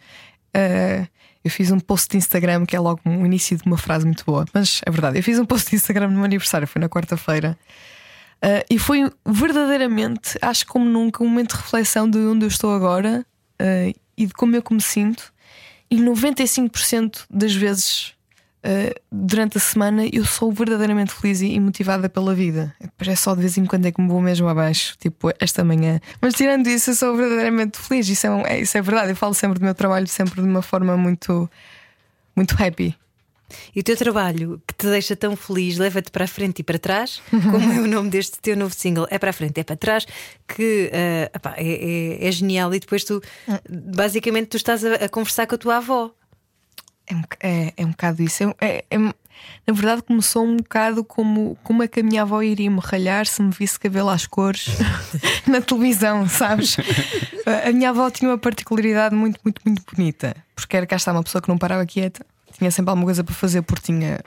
[0.54, 1.06] Eh,
[1.44, 4.24] eu fiz um post de Instagram que é logo um início de uma frase muito
[4.24, 5.18] boa, mas é verdade.
[5.18, 7.58] Eu fiz um post de Instagram no meu aniversário, foi na quarta-feira.
[8.40, 12.74] Eh, e foi verdadeiramente, acho como nunca, um momento de reflexão de onde eu estou
[12.74, 13.26] agora
[13.58, 15.32] eh, e de como eu que me sinto.
[15.90, 18.14] E 95% das vezes
[18.64, 22.74] Uh, durante a semana eu sou verdadeiramente feliz e motivada pela vida.
[22.80, 25.62] Depois é só de vez em quando é que me vou mesmo abaixo, tipo esta
[25.62, 26.00] manhã.
[26.18, 28.08] Mas tirando isso, eu sou verdadeiramente feliz.
[28.08, 29.10] Isso é, é- isso é verdade.
[29.10, 31.48] Eu falo sempre do meu trabalho sempre de uma forma muito,
[32.34, 32.96] muito happy.
[33.76, 36.78] E o teu trabalho que te deixa tão feliz leva-te para a frente e para
[36.78, 39.76] trás, como é o nome deste teu novo single, é para a frente, é para
[39.76, 40.06] trás,
[40.48, 42.74] que uh, epá, é, é, é, genial.
[42.74, 43.22] E depois tu,
[43.68, 46.10] basicamente, tu estás a, a conversar com a tua avó.
[47.06, 48.54] É, é, é um bocado isso.
[48.60, 52.70] É, é, na verdade, começou um bocado como, como é que a minha avó iria
[52.70, 54.66] me ralhar se me visse cabelo às cores
[55.46, 56.76] na televisão, sabes?
[57.66, 61.22] a minha avó tinha uma particularidade muito, muito, muito bonita, porque era cá está uma
[61.22, 62.24] pessoa que não parava quieta
[62.56, 64.20] tinha sempre alguma coisa para fazer porque tinha,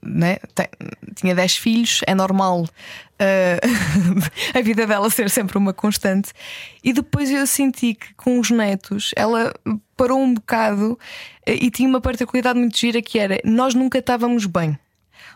[0.00, 0.36] né,
[1.16, 6.32] tinha 10 filhos, é normal uh, a vida dela ser sempre uma constante.
[6.82, 9.52] E depois eu senti que com os netos ela
[9.96, 10.98] parou um bocado
[11.46, 14.78] e tinha uma particularidade muito gira que era nós nunca estávamos bem.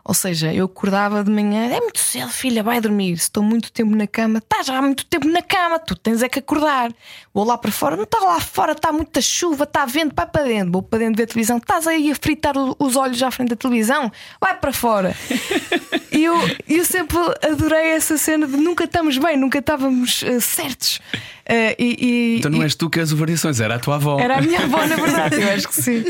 [0.04, 3.12] Ou seja, eu acordava de manhã, é muito cedo, filha, vai dormir.
[3.12, 6.28] Estou muito tempo na cama, estás já há muito tempo na cama, tu tens é
[6.28, 6.92] que acordar.
[7.34, 10.44] Vou lá para fora, não está lá fora, está muita chuva, está vento, vai para
[10.44, 10.72] dentro.
[10.72, 13.56] Vou para dentro ver a televisão, estás aí a fritar os olhos à frente da
[13.56, 15.14] televisão, vai para fora.
[16.12, 16.36] e eu,
[16.68, 21.00] eu sempre adorei essa cena de nunca estamos bem, nunca estávamos uh, certos.
[21.48, 24.18] Uh, e, e, então não és tu que és o variações, era a tua avó.
[24.18, 26.04] Era a minha avó, na verdade, eu acho que sim.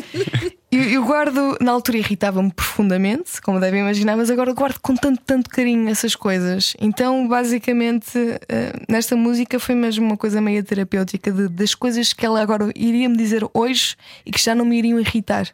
[0.76, 5.22] Eu, eu guardo, na altura irritava-me profundamente, como devem imaginar, mas agora guardo com tanto,
[5.24, 6.74] tanto carinho essas coisas.
[6.78, 12.26] Então, basicamente, uh, nesta música foi mesmo uma coisa meio terapêutica de, das coisas que
[12.26, 15.48] ela agora iria me dizer hoje e que já não me iriam irritar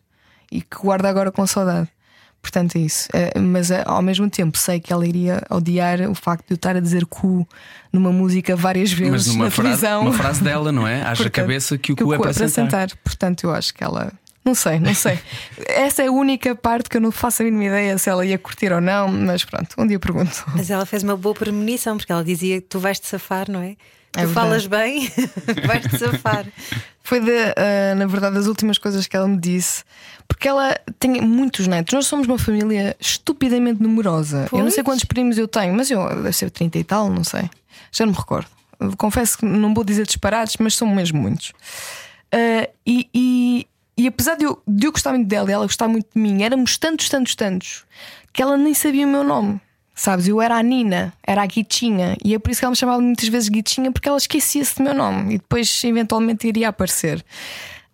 [0.50, 1.88] e que guardo agora com saudade.
[2.42, 3.08] Portanto, é isso.
[3.14, 6.56] Uh, mas uh, ao mesmo tempo sei que ela iria odiar o facto de eu
[6.56, 7.46] estar a dizer cu
[7.92, 10.02] numa música várias vezes mas numa na frase, televisão.
[10.02, 11.02] Uma frase dela, não é?
[11.02, 12.88] Haja cabeça que o cu, é, para, é sentar.
[13.04, 14.12] Portanto, eu acho que ela.
[14.44, 15.18] Não sei, não sei.
[15.68, 18.38] Essa é a única parte que eu não faço a mínima ideia se ela ia
[18.38, 20.44] curtir ou não, mas pronto, um dia pergunto.
[20.54, 23.60] Mas ela fez uma boa premonição, porque ela dizia que tu vais te safar, não
[23.60, 23.76] é?
[24.16, 25.10] É tu falas bem,
[25.66, 26.46] vais-te safar.
[27.02, 29.84] Foi, de, uh, na verdade, das últimas coisas que ela me disse.
[30.28, 31.94] Porque ela tem muitos netos.
[31.94, 34.46] Nós somos uma família estupidamente numerosa.
[34.50, 34.60] Pois?
[34.60, 37.24] Eu não sei quantos primos eu tenho, mas eu deve ser 30 e tal, não
[37.24, 37.48] sei.
[37.90, 38.48] Já não me recordo.
[38.98, 41.50] Confesso que não vou dizer disparados, mas são mesmo muitos.
[42.34, 45.88] Uh, e, e, e, apesar de eu, de eu gostar muito dela e ela gostar
[45.88, 47.84] muito de mim, éramos tantos, tantos, tantos
[48.32, 49.60] que ela nem sabia o meu nome.
[49.94, 52.76] Sabes, eu era a Nina, era a Guitinha, e é por isso que ela me
[52.76, 57.22] chamava muitas vezes Guitinha, porque ela esquecia-se do meu nome e depois eventualmente iria aparecer.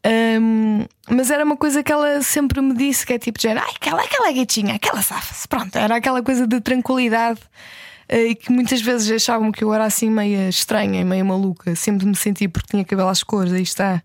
[0.06, 3.72] Um, mas era uma coisa que ela sempre me disse: que é tipo, de, ai,
[3.74, 5.48] aquela, aquela Guitinha, aquela safa-se.
[5.48, 7.40] Pronto, era aquela coisa de tranquilidade
[8.10, 11.74] uh, e que muitas vezes achavam que eu era assim meia estranha meia maluca.
[11.74, 14.02] Sempre me senti porque tinha cabelo às cores, aí está.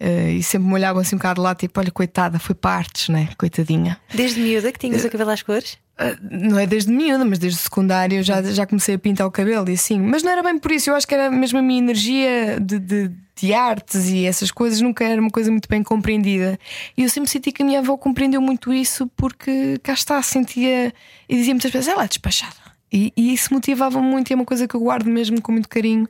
[0.00, 3.28] Uh, e sempre me olhavam assim um bocado lá, tipo, olha, coitada, foi partes, né?
[3.36, 3.98] Coitadinha.
[4.14, 5.76] Desde miúda que tinhas uh, o cabelo às cores?
[5.98, 9.68] Ah, não é desde miúda, mas desde secundário já, já comecei a pintar o cabelo
[9.68, 10.00] e assim.
[10.00, 12.78] Mas não era bem por isso, eu acho que era mesmo a minha energia de,
[12.78, 16.58] de, de artes e essas coisas nunca era uma coisa muito bem compreendida.
[16.96, 20.94] E eu sempre senti que a minha avó compreendeu muito isso porque cá está, sentia
[21.28, 22.56] e dizia muitas vezes, ela é despachada.
[22.90, 25.68] E, e isso motivava-me muito e é uma coisa que eu guardo mesmo com muito
[25.68, 26.08] carinho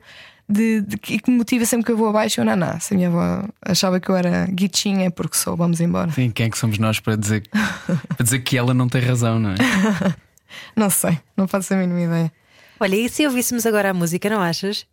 [0.51, 2.41] de, de, que me motiva sempre que eu vou abaixo.
[2.41, 2.79] Eu não, não.
[2.79, 6.11] Se a minha avó achava que eu era guitinha, é porque sou, vamos embora.
[6.11, 9.39] Sim, quem é que somos nós para dizer, para dizer que ela não tem razão,
[9.39, 9.55] não é?
[10.75, 12.31] não sei, não faço a mínima ideia.
[12.79, 14.85] Olha, e se ouvíssemos agora a música, não achas?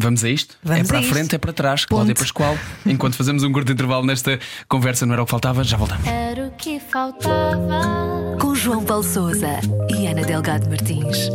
[0.00, 0.56] Vamos a isto?
[0.62, 2.56] Vamos é para a, a frente, é para trás, Cláudia Pascoal.
[2.86, 6.06] Enquanto fazemos um curto intervalo nesta conversa, não era o que faltava, já voltamos.
[6.06, 8.36] Era o que faltava.
[8.40, 11.26] Com João Paulo Souza e Ana Delgado Martins.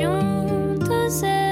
[0.00, 1.45] Juntos eu e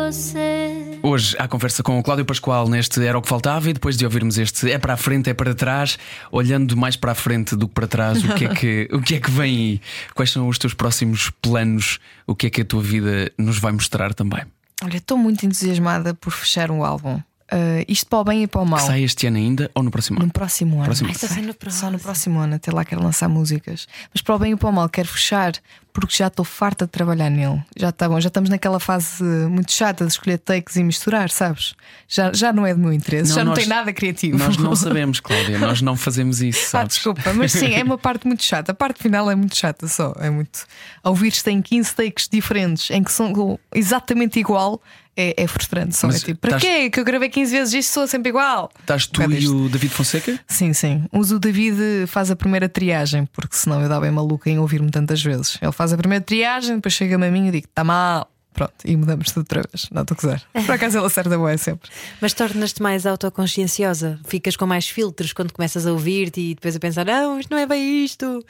[0.00, 0.98] você.
[1.02, 4.04] Hoje há conversa com o Cláudio Pascoal neste Era o que Faltava e depois de
[4.04, 5.98] ouvirmos este É para a frente, é para trás,
[6.32, 9.14] olhando mais para a frente do que para trás, o que é que, o que,
[9.16, 9.80] é que vem aí?
[10.14, 11.98] Quais são os teus próximos planos?
[12.26, 14.42] O que é que a tua vida nos vai mostrar também?
[14.82, 17.20] Olha, estou muito entusiasmada por fechar um álbum.
[17.52, 18.78] Uh, isto para o bem e para o mal.
[18.78, 20.26] Que sai este ano ainda ou no próximo ano?
[20.26, 20.84] No próximo ano.
[20.84, 21.08] Próximo.
[21.08, 21.80] Ai, Ai, no próximo.
[21.80, 23.88] Só no próximo ano, até lá quero lançar músicas.
[24.14, 25.54] Mas para o bem e para o mal, quero fechar
[25.92, 27.60] porque já estou farta de trabalhar nele.
[27.76, 31.74] Já está bom, já estamos naquela fase muito chata de escolher takes e misturar, sabes?
[32.08, 34.38] Já, já não é do meu interesse, não, já não tem nada criativo.
[34.38, 36.60] Nós não sabemos, Cláudia, nós não fazemos isso.
[36.60, 36.84] Ah, sabes?
[36.84, 38.72] Ah, desculpa, mas sim, é uma parte muito chata.
[38.72, 40.14] A parte final é muito chata só.
[40.18, 40.66] É muito.
[41.02, 44.80] Ouvires tem 15 takes diferentes em que são exatamente igual
[45.16, 45.96] é, é frustrante.
[45.96, 46.62] Só é tipo, para tás...
[46.62, 46.90] quê?
[46.90, 48.70] Que eu gravei 15 vezes isto, sou sempre igual.
[48.80, 50.38] Estás tu e o David Fonseca?
[50.46, 51.04] Sim, sim.
[51.12, 54.90] Mas o David faz a primeira triagem, porque senão eu dava bem maluca em ouvir-me
[54.90, 55.58] tantas vezes.
[55.60, 58.30] Ele faz a primeira triagem, depois chega-me a mim e digo: está mal.
[58.52, 59.88] Pronto, e mudamos tudo outra vez.
[59.92, 60.42] Não estou a quiser.
[60.66, 61.88] Por acaso ele acerta boa sempre.
[62.20, 64.18] Mas tornas-te mais autoconscienciosa?
[64.26, 67.58] Ficas com mais filtros quando começas a ouvir-te e depois a pensar: não, isto não
[67.58, 68.44] é bem isto.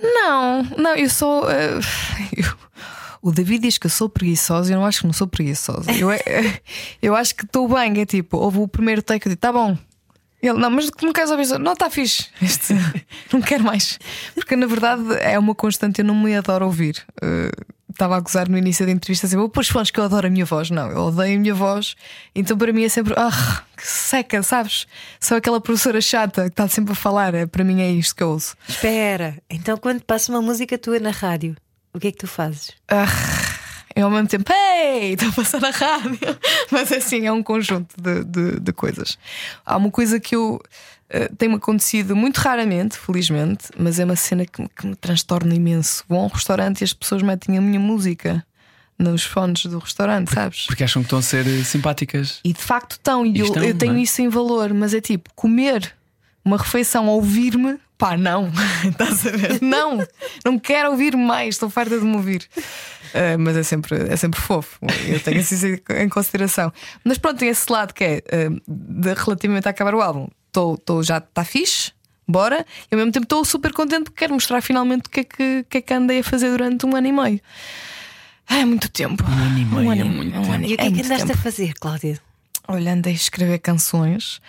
[0.00, 1.44] Não, não, eu sou.
[1.44, 1.80] Uh,
[2.36, 2.44] eu
[3.22, 5.92] o David diz que eu sou preguiçosa e eu não acho que não sou preguiçosa.
[5.92, 6.60] Eu, é,
[7.02, 9.76] eu acho que estou bem, é tipo, houve o primeiro take, eu digo, tá bom.
[10.42, 11.46] Ele, não, mas não queres ouvir?
[11.58, 12.28] Não, está fixe.
[12.40, 12.74] Este,
[13.30, 13.98] não quero mais.
[14.34, 17.04] Porque na verdade é uma constante, eu não me adoro ouvir.
[17.22, 17.50] Uh,
[17.90, 20.46] estava a gozar no início da entrevista assim, pôs fones que eu adoro a minha
[20.46, 20.70] voz.
[20.70, 21.94] Não, eu odeio a minha voz.
[22.34, 24.86] Então para mim é sempre, ah, que seca, sabes?
[25.20, 27.34] Sou aquela professora chata que está sempre a falar.
[27.34, 28.56] É, para mim é isto que eu ouço.
[28.66, 31.54] Espera, então quando passa uma música tua na rádio,
[31.92, 32.72] o que é que tu fazes?
[32.88, 33.06] Ah,
[33.94, 36.18] eu ao mesmo tempo, ei, estou a passar na rádio.
[36.70, 39.18] Mas assim, é um conjunto de, de, de coisas.
[39.64, 44.46] Há uma coisa que eu uh, tem-me acontecido muito raramente, felizmente, mas é uma cena
[44.46, 46.04] que, que me transtorna imenso.
[46.08, 48.44] Vou a um restaurante e as pessoas metem a minha música
[48.98, 50.66] nos fones do restaurante, porque, sabes?
[50.66, 52.38] Porque acham que estão a ser eh, simpáticas.
[52.44, 54.02] E de facto estão, e, e eu, estão, eu tenho é?
[54.02, 55.94] isso em valor, mas é tipo comer
[56.44, 58.50] uma refeição, ouvir-me, pá, não,
[58.84, 59.62] estás a ver?
[59.62, 59.98] Não,
[60.44, 62.48] não quero ouvir mais, estou farta de me ouvir.
[63.14, 65.54] Uh, mas é sempre, é sempre fofo, eu tenho isso
[65.96, 66.72] em consideração.
[67.04, 70.76] Mas pronto, tem esse lado que é uh, de, relativamente a acabar o álbum, tô,
[70.78, 71.92] tô, já está fixe,
[72.26, 75.24] bora, e ao mesmo tempo estou super contente porque quero mostrar finalmente o que é
[75.24, 77.40] que, que, é que andei a fazer durante um ano e meio.
[78.48, 79.24] É muito tempo.
[79.24, 80.64] Um ano e meio, um ano, é muito um tempo.
[80.66, 81.38] E o que é, é que andaste tempo.
[81.38, 82.20] a fazer, Cláudia?
[82.66, 84.40] Olha, andei a escrever canções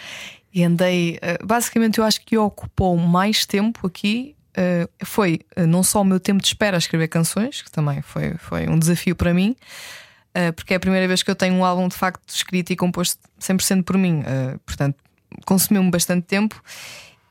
[0.53, 1.17] e andei.
[1.17, 6.03] Uh, basicamente, eu acho que ocupou mais tempo aqui Uh, foi uh, não só o
[6.03, 9.55] meu tempo de espera a escrever canções, que também foi, foi um desafio para mim,
[10.55, 13.17] porque é a primeira vez que eu tenho um álbum de facto escrito e composto
[13.39, 14.23] 100% por mim,
[14.65, 14.97] portanto,
[15.45, 16.61] consumiu-me bastante tempo.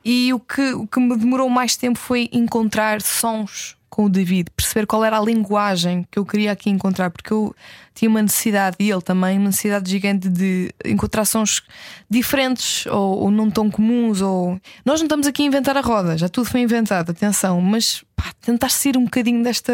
[0.04, 4.50] E o que, o que me demorou mais tempo foi encontrar sons com o David,
[4.56, 7.54] perceber qual era a linguagem que eu queria aqui encontrar, porque eu
[7.92, 11.60] tinha uma necessidade, e ele também, uma necessidade gigante de encontrar sons
[12.08, 14.20] diferentes ou, ou não tão comuns.
[14.22, 14.58] Ou...
[14.84, 18.32] Nós não estamos aqui a inventar a roda, já tudo foi inventado, atenção, mas pá,
[18.40, 19.72] tentar sair um bocadinho desta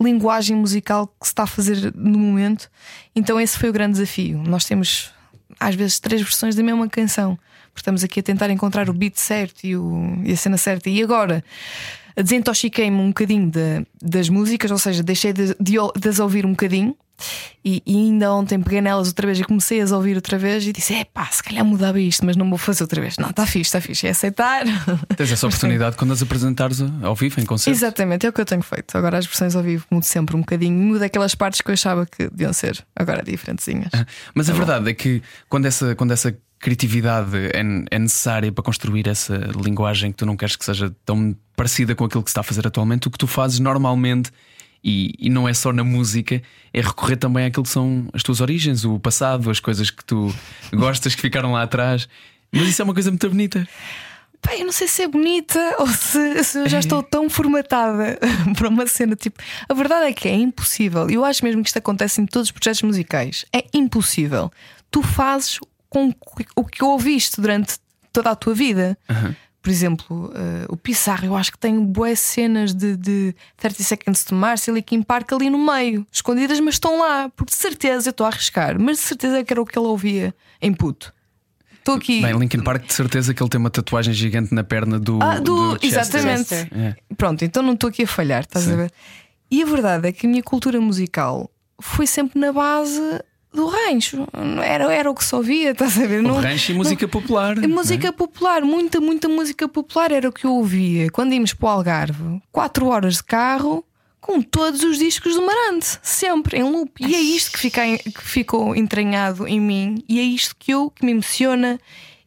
[0.00, 2.68] linguagem musical que se está a fazer no momento.
[3.14, 4.42] Então, esse foi o grande desafio.
[4.42, 5.12] Nós temos
[5.60, 9.16] às vezes três versões da mesma canção, porque estamos aqui a tentar encontrar o beat
[9.16, 10.90] certo e, o, e a cena certa.
[10.90, 11.44] E agora
[12.16, 16.50] desintoxiquei-me um bocadinho de, das músicas, ou seja, deixei de, de, de as ouvir um
[16.50, 16.96] bocadinho.
[17.64, 20.72] E, e, ainda ontem peguei nelas outra vez e comecei a ouvir outra vez e
[20.72, 23.16] disse: é pá, se calhar mudava isto, mas não vou fazer outra vez.
[23.18, 24.64] Não, está fixe, está fixe, é aceitar.
[25.16, 27.76] Tens essa oportunidade quando as apresentares ao vivo, em concerto.
[27.76, 28.96] Exatamente, é o que eu tenho feito.
[28.98, 32.04] Agora as versões ao vivo mudo sempre um bocadinho, mudo aquelas partes que eu achava
[32.06, 33.92] que deviam ser agora diferentezinhas.
[34.34, 39.08] Mas a verdade é que quando essa, quando essa criatividade é, é, necessária para construir
[39.08, 42.40] essa linguagem que tu não queres que seja tão parecida com aquilo que se está
[42.40, 43.08] a fazer atualmente.
[43.08, 44.30] O que tu fazes normalmente,
[44.82, 46.40] e, e não é só na música,
[46.72, 50.32] é recorrer também àquilo que são as tuas origens, o passado, as coisas que tu
[50.72, 52.08] gostas que ficaram lá atrás.
[52.52, 53.66] Mas isso é uma coisa muito bonita.
[54.40, 58.20] Pai, eu não sei se é bonita ou se, se eu já estou tão formatada
[58.56, 59.42] para uma cena tipo.
[59.68, 61.10] A verdade é que é impossível.
[61.10, 63.44] Eu acho mesmo que isto acontece em todos os projetos musicais.
[63.52, 64.50] É impossível.
[64.92, 65.58] Tu fazes
[65.92, 66.14] com
[66.56, 67.74] o que ouviste durante
[68.10, 68.96] toda a tua vida.
[69.10, 69.34] Uhum.
[69.60, 74.24] Por exemplo, uh, o Pissarro, eu acho que tem boas cenas de, de 30 Seconds
[74.24, 78.08] to Mars e Linkin Park ali no meio, escondidas, mas estão lá, porque de certeza
[78.08, 81.14] eu estou a arriscar, mas de certeza que era o que ele ouvia em puto.
[81.78, 82.22] Estou aqui.
[82.22, 85.18] Bem, Linkin Park, de certeza que ele tem uma tatuagem gigante na perna do.
[85.22, 86.54] Ah, do, do exatamente.
[86.54, 86.96] É.
[87.16, 88.72] Pronto, então não estou aqui a falhar, estás Sim.
[88.72, 88.92] a ver?
[89.50, 91.50] E a verdade é que a minha cultura musical
[91.80, 93.20] foi sempre na base
[93.52, 94.26] do rancho.
[94.64, 96.20] Era, era o que só via, estás a ver?
[96.20, 97.56] O não, rancho e música popular.
[97.56, 98.12] Música é?
[98.12, 102.42] popular, muita, muita música popular era o que eu ouvia quando íamos para o Algarve.
[102.50, 103.84] Quatro horas de carro
[104.20, 106.92] com todos os discos do Marante, sempre em loop.
[107.04, 110.90] E é isto que, fica, que ficou entranhado em mim, e é isto que eu
[110.90, 111.80] que me emociona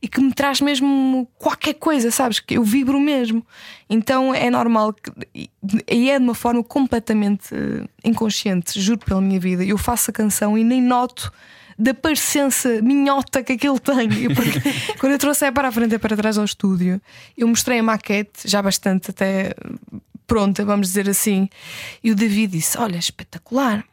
[0.06, 2.40] e que me traz mesmo qualquer coisa, sabes?
[2.40, 3.44] Que eu vibro mesmo.
[3.90, 5.50] Então é normal que,
[5.90, 9.66] e é de uma forma completamente eh, inconsciente, juro pela minha vida.
[9.66, 11.34] Eu faço a canção e nem noto
[11.76, 14.08] da parecença minhota que aquilo tem.
[14.36, 14.62] Porque,
[15.00, 17.02] quando eu trouxe para a frente e para trás ao estúdio,
[17.36, 19.56] eu mostrei a maquete, já bastante até
[20.28, 21.50] pronta, vamos dizer assim,
[22.04, 23.84] e o David disse: Olha, espetacular.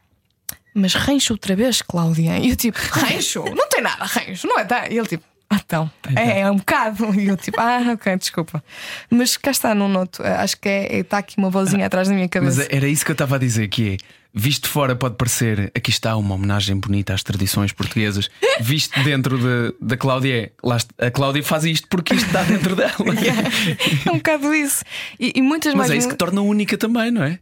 [0.74, 2.38] Mas rancho outra vez, Cláudia.
[2.38, 3.44] E eu tipo, rancho?
[3.54, 4.64] Não tem nada, rancho, não é?
[4.64, 4.88] Tá?
[4.88, 6.22] E ele tipo, então, então.
[6.22, 7.14] É, é um bocado.
[7.18, 8.62] E eu tipo, ah, ok, desculpa.
[9.10, 10.22] Mas cá está, não noto.
[10.22, 12.58] Acho que é, está aqui uma vozinha atrás da minha cabeça.
[12.58, 13.96] Mas era isso que eu estava a dizer: que é,
[14.34, 18.30] visto de fora pode parecer, aqui está uma homenagem bonita às tradições portuguesas.
[18.60, 20.52] Visto dentro de, da Cláudia,
[20.98, 22.94] é, a Cláudia faz isto porque isto está dentro dela.
[24.06, 24.84] é um bocado isso.
[25.18, 25.90] E, e muitas Mas mais.
[25.90, 27.38] é isso que torna única também, não é?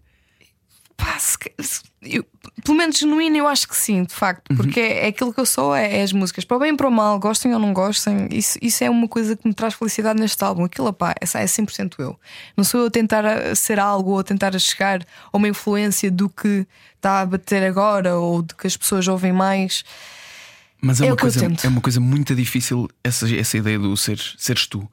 [1.00, 1.38] Pá, se,
[2.02, 2.24] eu,
[2.64, 4.56] pelo menos genuíno, eu acho que sim, de facto, uhum.
[4.56, 4.86] porque uhum.
[4.86, 6.88] é, é, aquilo que eu sou, é, é, as músicas, para o bem e para
[6.88, 10.20] o mal, gostem ou não gostem, isso, isso é uma coisa que me traz felicidade
[10.20, 10.64] neste álbum.
[10.64, 12.18] Aquilo, pá, é 100% eu.
[12.56, 13.24] Não sou eu a tentar
[13.56, 18.16] ser algo ou a tentar chegar a uma influência do que está a bater agora
[18.16, 19.84] ou de que as pessoas ouvem mais.
[20.80, 24.18] Mas é, É uma coisa, é uma coisa muito difícil essa, essa ideia do ser,
[24.38, 24.88] seres tu.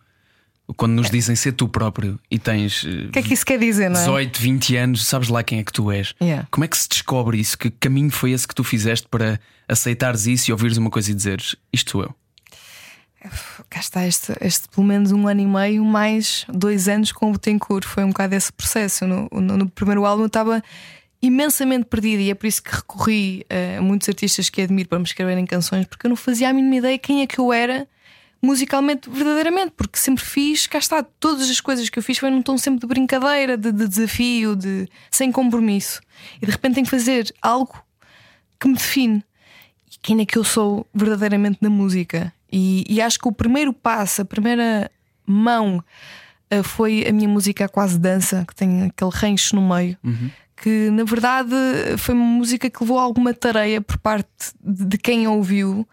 [0.76, 3.58] Quando nos dizem ser tu próprio e tens eh, O que é que isso quer
[3.58, 4.04] dizer, não é?
[4.04, 6.14] 18, 20 anos, sabes lá quem é que tu és.
[6.22, 6.46] Yeah.
[6.52, 7.58] Como é que se descobre isso?
[7.58, 11.14] Que caminho foi esse que tu fizeste para aceitares isso e ouvires uma coisa e
[11.14, 12.16] dizeres isto sou eu?
[13.70, 17.32] Cá está este, este pelo menos um ano e meio, mais dois anos com o
[17.34, 17.86] Betancourt.
[17.86, 19.06] Foi um bocado esse processo.
[19.08, 20.64] No, no- no primeiro álbum eu estava
[21.22, 23.46] imensamente perdida e é por isso que recorri
[23.78, 26.76] a muitos artistas que admiro para me escreverem canções, porque eu não fazia a mínima
[26.76, 27.88] ideia quem é que eu era
[28.42, 32.42] musicalmente, verdadeiramente, porque sempre fiz, cá está, todas as coisas que eu fiz foi num
[32.42, 36.02] tom sempre de brincadeira, de, de desafio, de sem compromisso.
[36.42, 37.84] E de repente tenho que fazer algo
[38.60, 39.24] que me define
[39.92, 42.34] e quem é que eu sou verdadeiramente na música.
[42.52, 44.90] E, e acho que o primeiro passo, a primeira
[45.26, 45.84] mão,
[46.50, 49.98] eh, foi a minha música a quase dança, que tem aquele rancho no meio.
[50.56, 51.54] Que na verdade
[51.98, 55.88] foi uma música que levou alguma tarefa por parte de, de quem a ouviu.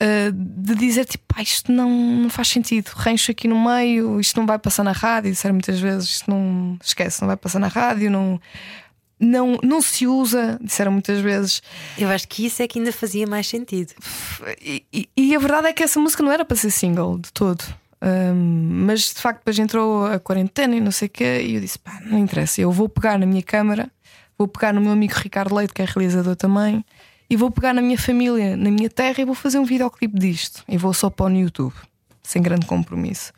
[0.00, 4.38] Eh, de dizer tipo, "Pá, isto não, não faz sentido, rancho aqui no meio, isto
[4.40, 5.30] não vai passar na rádio.
[5.30, 8.40] Disseram muitas vezes, isto não esquece, não vai passar na rádio, não,
[9.18, 10.58] não, não se usa.
[10.62, 11.62] Disseram muitas vezes,
[11.98, 13.92] Eu acho que isso é que ainda fazia mais sentido.
[14.60, 17.32] e, e- e a verdade é que essa música não era para ser single de
[17.32, 17.62] todo.
[18.02, 21.60] Ahm, mas de facto depois entrou a quarentena e não sei o quê, e eu
[21.60, 23.90] disse: pá, não interessa, eu vou pegar na minha câmara,
[24.38, 26.82] vou pegar no meu amigo Ricardo Leite, que é realizador também,
[27.30, 30.64] e vou pegar na minha família, na minha terra, e vou fazer um videoclipe disto.
[30.68, 31.74] E vou só pôr no YouTube,
[32.22, 33.32] sem grande compromisso.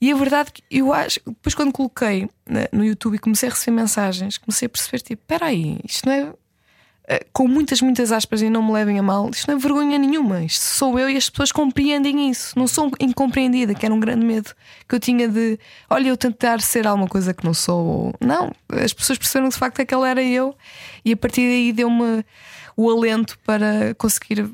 [0.00, 2.28] E a verdade é que eu acho, depois quando coloquei
[2.72, 6.12] no YouTube e comecei a receber mensagens, comecei a perceber: tipo, espera aí, isto não
[6.12, 6.32] é
[7.06, 9.96] eh, com muitas, muitas aspas e não me levem a mal, isto não é vergonha
[9.98, 10.42] nenhuma.
[10.42, 12.58] Isto sou eu e as pessoas compreendem isso.
[12.58, 14.50] Não sou incompreendida, que era um grande medo
[14.88, 15.56] que eu tinha de,
[15.88, 17.84] olha, eu tentar ser alguma coisa que não sou.
[17.86, 20.52] ou- Não, as pessoas perceberam que de facto aquela era eu
[21.04, 22.24] e a partir daí deu-me
[22.76, 24.48] o alento para conseguir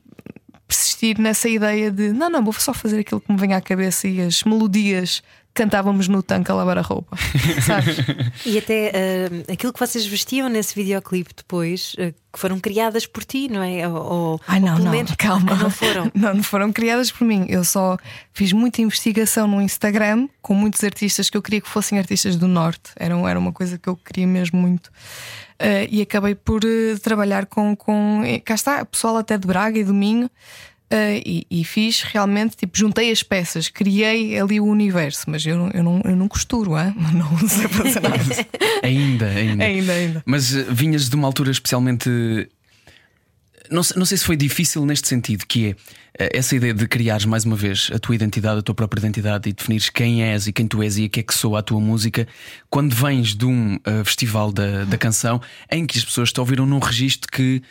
[0.67, 4.07] persistir nessa ideia de não, não, vou só fazer aquilo que me vem à cabeça
[4.07, 5.21] e as melodias
[5.55, 7.17] que cantávamos no tanque a lavar a roupa.
[7.67, 7.97] Sabes?
[8.45, 13.25] E até ah, aquilo que vocês vestiam nesse videoclipe depois, ah, que foram criadas por
[13.25, 13.89] ti, não é?
[13.89, 15.53] Ou, ou- Ai ou não, pelo não, menos- calma.
[15.53, 16.13] Ah, não foram.
[16.15, 17.47] Não, não foram criadas por mim.
[17.49, 17.97] Eu só
[18.35, 22.47] fiz muita investigação no Instagram com muitos artistas que eu queria que fossem artistas do
[22.47, 22.91] Norte.
[22.95, 24.91] Era, era uma coisa que eu queria mesmo muito.
[25.61, 28.23] Eh, e acabei por eh, trabalhar com, com.
[28.25, 30.31] eh, Cá está, pessoal até de Braga e do Minho.
[30.91, 35.57] eh, e, e fiz realmente, tipo, juntei as peças, criei ali o universo, mas eu,
[35.57, 36.95] não- eu, não, eu não costuro, hein?
[37.13, 38.17] não sei fazer nada.
[38.83, 39.65] Ainda, ainda.
[39.65, 40.23] ainda, ainda.
[40.25, 42.09] Mas vinhas de uma altura especialmente.
[43.71, 45.77] Não sei, não sei se foi difícil neste sentido, que é
[46.19, 49.49] eh, essa ideia de criares mais uma vez a tua identidade, a tua própria identidade
[49.49, 51.63] e definires quem és e quem tu és e a que é que soa a
[51.63, 52.27] tua música,
[52.71, 56.67] quando vens de um eh, festival da, da canção em que as pessoas te ouviram
[56.67, 57.63] num registro que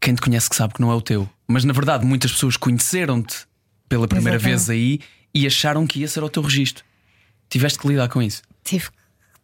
[0.00, 2.56] quem te conhece que sabe que não é o teu, mas na verdade muitas pessoas
[2.56, 3.46] conheceram-te
[3.88, 4.66] pela primeira Exatamente.
[4.66, 5.00] vez aí
[5.34, 6.84] e acharam que ia ser o teu registro.
[7.48, 8.42] Tiveste que lidar com isso.
[8.64, 8.88] tive,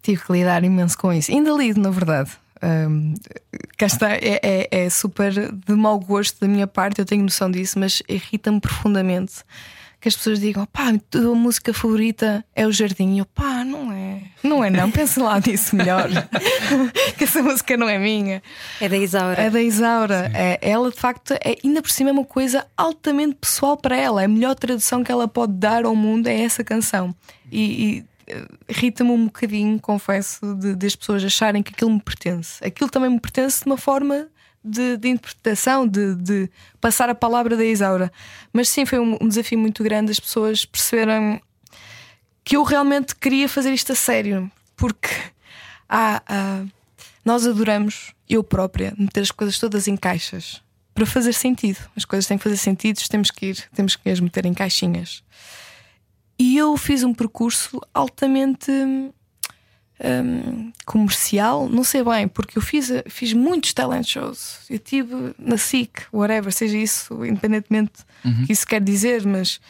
[0.02, 1.30] tive que lidar imenso com isso.
[1.30, 2.30] Ainda lido, na verdade.
[2.66, 3.14] Um,
[3.76, 7.48] cá está, é, é, é super de mau gosto da minha parte, eu tenho noção
[7.50, 9.44] disso, mas irrita-me profundamente
[10.00, 13.14] que as pessoas digam: pá, a tua música favorita é o Jardim.
[13.14, 14.90] E eu, pá, não é, não é, não.
[14.90, 16.08] Pensa lá nisso melhor,
[17.18, 18.42] que essa música não é minha.
[18.80, 19.42] É da Isaura.
[19.42, 20.30] É da Isaura.
[20.34, 24.22] É, ela, de facto, é, ainda por cima é uma coisa altamente pessoal para ela.
[24.22, 27.14] A melhor tradução que ela pode dar ao mundo é essa canção.
[27.50, 28.04] E, e,
[28.68, 32.64] irrita-me um bocadinho, confesso, de, de as pessoas acharem que aquilo me pertence.
[32.64, 34.28] Aquilo também me pertence de uma forma.
[34.68, 38.10] De, de interpretação, de, de passar a palavra da Isaura.
[38.52, 41.40] Mas sim, foi um, um desafio muito grande as pessoas perceberem
[42.42, 45.08] que eu realmente queria fazer isto a sério, porque
[45.88, 46.64] há, há-
[47.24, 50.60] nós adoramos, eu própria, meter as coisas todas em caixas
[50.92, 51.78] para fazer sentido.
[51.94, 55.22] As coisas têm que fazer sentido, temos que ir, temos que as meter em caixinhas.
[56.38, 59.12] E eu fiz um percurso altamente hum,
[60.84, 64.60] comercial, não sei bem, porque eu fiz, fiz muitos talent shows.
[64.68, 69.60] Eu tive na SIC, whatever, seja isso, independentemente do que isso quer dizer, mas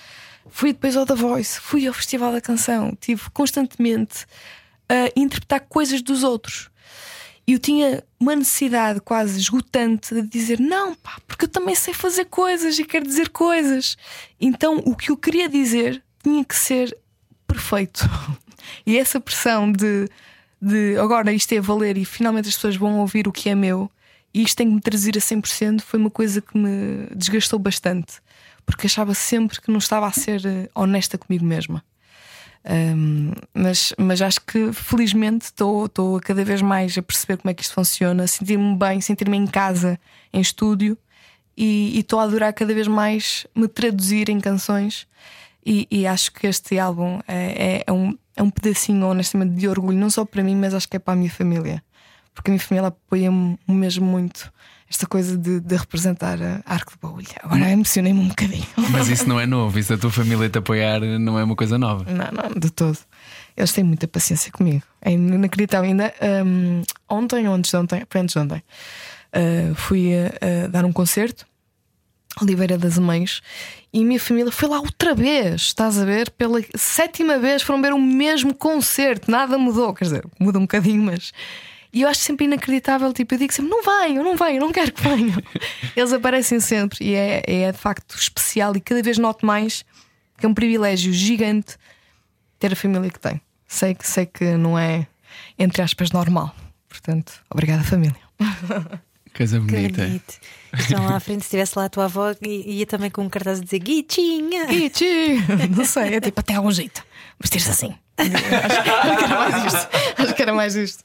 [0.48, 4.26] fui depois ao The Voice, fui ao Festival da Canção, tive constantemente
[4.88, 6.70] a interpretar coisas dos outros.
[7.46, 11.94] E eu tinha uma necessidade quase esgotante de dizer não, pá, porque eu também sei
[11.94, 13.96] fazer coisas e quero dizer coisas.
[14.40, 16.96] Então o que eu queria dizer tinha que ser
[17.46, 18.08] perfeito.
[18.84, 20.08] E essa pressão de,
[20.60, 23.88] de agora isto é valer e finalmente as pessoas vão ouvir o que é meu
[24.36, 28.20] e isto tem que me traduzir a 100% foi uma coisa que me desgastou bastante.
[28.66, 31.82] Porque achava sempre que não estava a ser eh, honesta comigo mesma.
[32.68, 37.62] Um, mas, mas acho que felizmente estou cada vez mais a perceber como é que
[37.62, 39.98] isto funciona, sentir-me bem, sentir-me em casa,
[40.32, 40.98] em estúdio
[41.56, 45.06] e estou a adorar cada vez mais me traduzir em canções.
[45.66, 49.66] E, e acho que este álbum é, é, é, um, é um pedacinho, honestamente, de
[49.66, 51.82] orgulho, não só para mim, mas acho que é para a minha família.
[52.32, 54.52] Porque a minha família apoia-me mesmo muito
[54.88, 57.34] esta coisa de, de representar a Arco de Baúlha.
[57.42, 58.66] Agora emocionei-me um bocadinho.
[58.92, 61.76] Mas isso não é novo, isso a tua família te apoiar não é uma coisa
[61.76, 62.04] nova.
[62.08, 62.98] Não, não, de todo.
[63.56, 64.84] Eles têm muita paciência comigo.
[65.02, 65.88] É inacreditável.
[65.90, 66.14] Ainda
[66.44, 71.44] um, ontem ou antes de ontem, antes de ontem, uh, fui a dar um concerto.
[72.40, 73.40] Oliveira das Mães
[73.92, 76.30] e minha família foi lá outra vez, estás a ver?
[76.30, 81.02] Pela sétima vez foram ver o mesmo concerto, nada mudou, quer dizer, muda um bocadinho,
[81.02, 81.32] mas
[81.96, 83.10] e eu acho sempre inacreditável.
[83.10, 85.42] Tipo, eu digo sempre: não venham, não venham, não quero que venham.
[85.96, 88.76] Eles aparecem sempre e é, é de facto especial.
[88.76, 89.82] E cada vez noto mais
[90.36, 91.78] que é um privilégio gigante
[92.58, 93.40] ter a família que tem.
[93.66, 95.06] Sei que, sei que não é,
[95.58, 96.54] entre aspas, normal.
[96.86, 98.16] Portanto, obrigada, família.
[99.36, 100.02] Coisa bonita.
[100.02, 100.34] bonito.
[100.78, 103.60] Estão lá à frente, se estivesse lá a tua avó, ia também com um cartaz
[103.60, 104.66] a dizer Guitinha.
[104.66, 105.44] Guitinha.
[105.76, 107.04] Não sei, é tipo até algum jeito.
[107.40, 107.94] Vestir-se assim.
[108.18, 108.74] Acho, acho
[109.14, 109.88] que era mais isto.
[110.18, 111.04] Acho que era mais isto.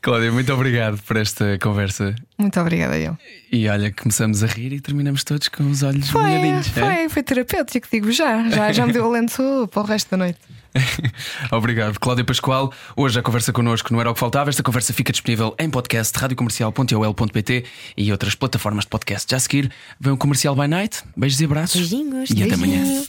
[0.00, 2.14] Cláudia, muito obrigado por esta conversa.
[2.38, 3.16] Muito obrigada, eu.
[3.50, 6.68] E olha, começamos a rir e terminamos todos com os olhos foi, molhadinhos.
[6.68, 7.08] Foi, é?
[7.08, 8.48] foi terapêutico, digo já.
[8.48, 10.38] Já, já me deu alento para o resto da noite.
[11.50, 12.72] Obrigado, Cláudia Pascoal.
[12.96, 14.50] Hoje a conversa connosco não era o que faltava.
[14.50, 17.64] Esta conversa fica disponível em podcast, radiocomercial.ol.pt
[17.96, 19.30] e outras plataformas de podcast.
[19.30, 19.70] Já a seguir,
[20.00, 21.02] vem o Comercial by Night.
[21.16, 21.80] Beijos e abraços.
[21.80, 22.30] Beijinhos.
[22.30, 23.02] E até amanhã.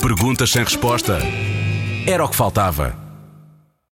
[0.00, 1.18] Perguntas sem resposta.
[2.06, 3.07] Era o que faltava.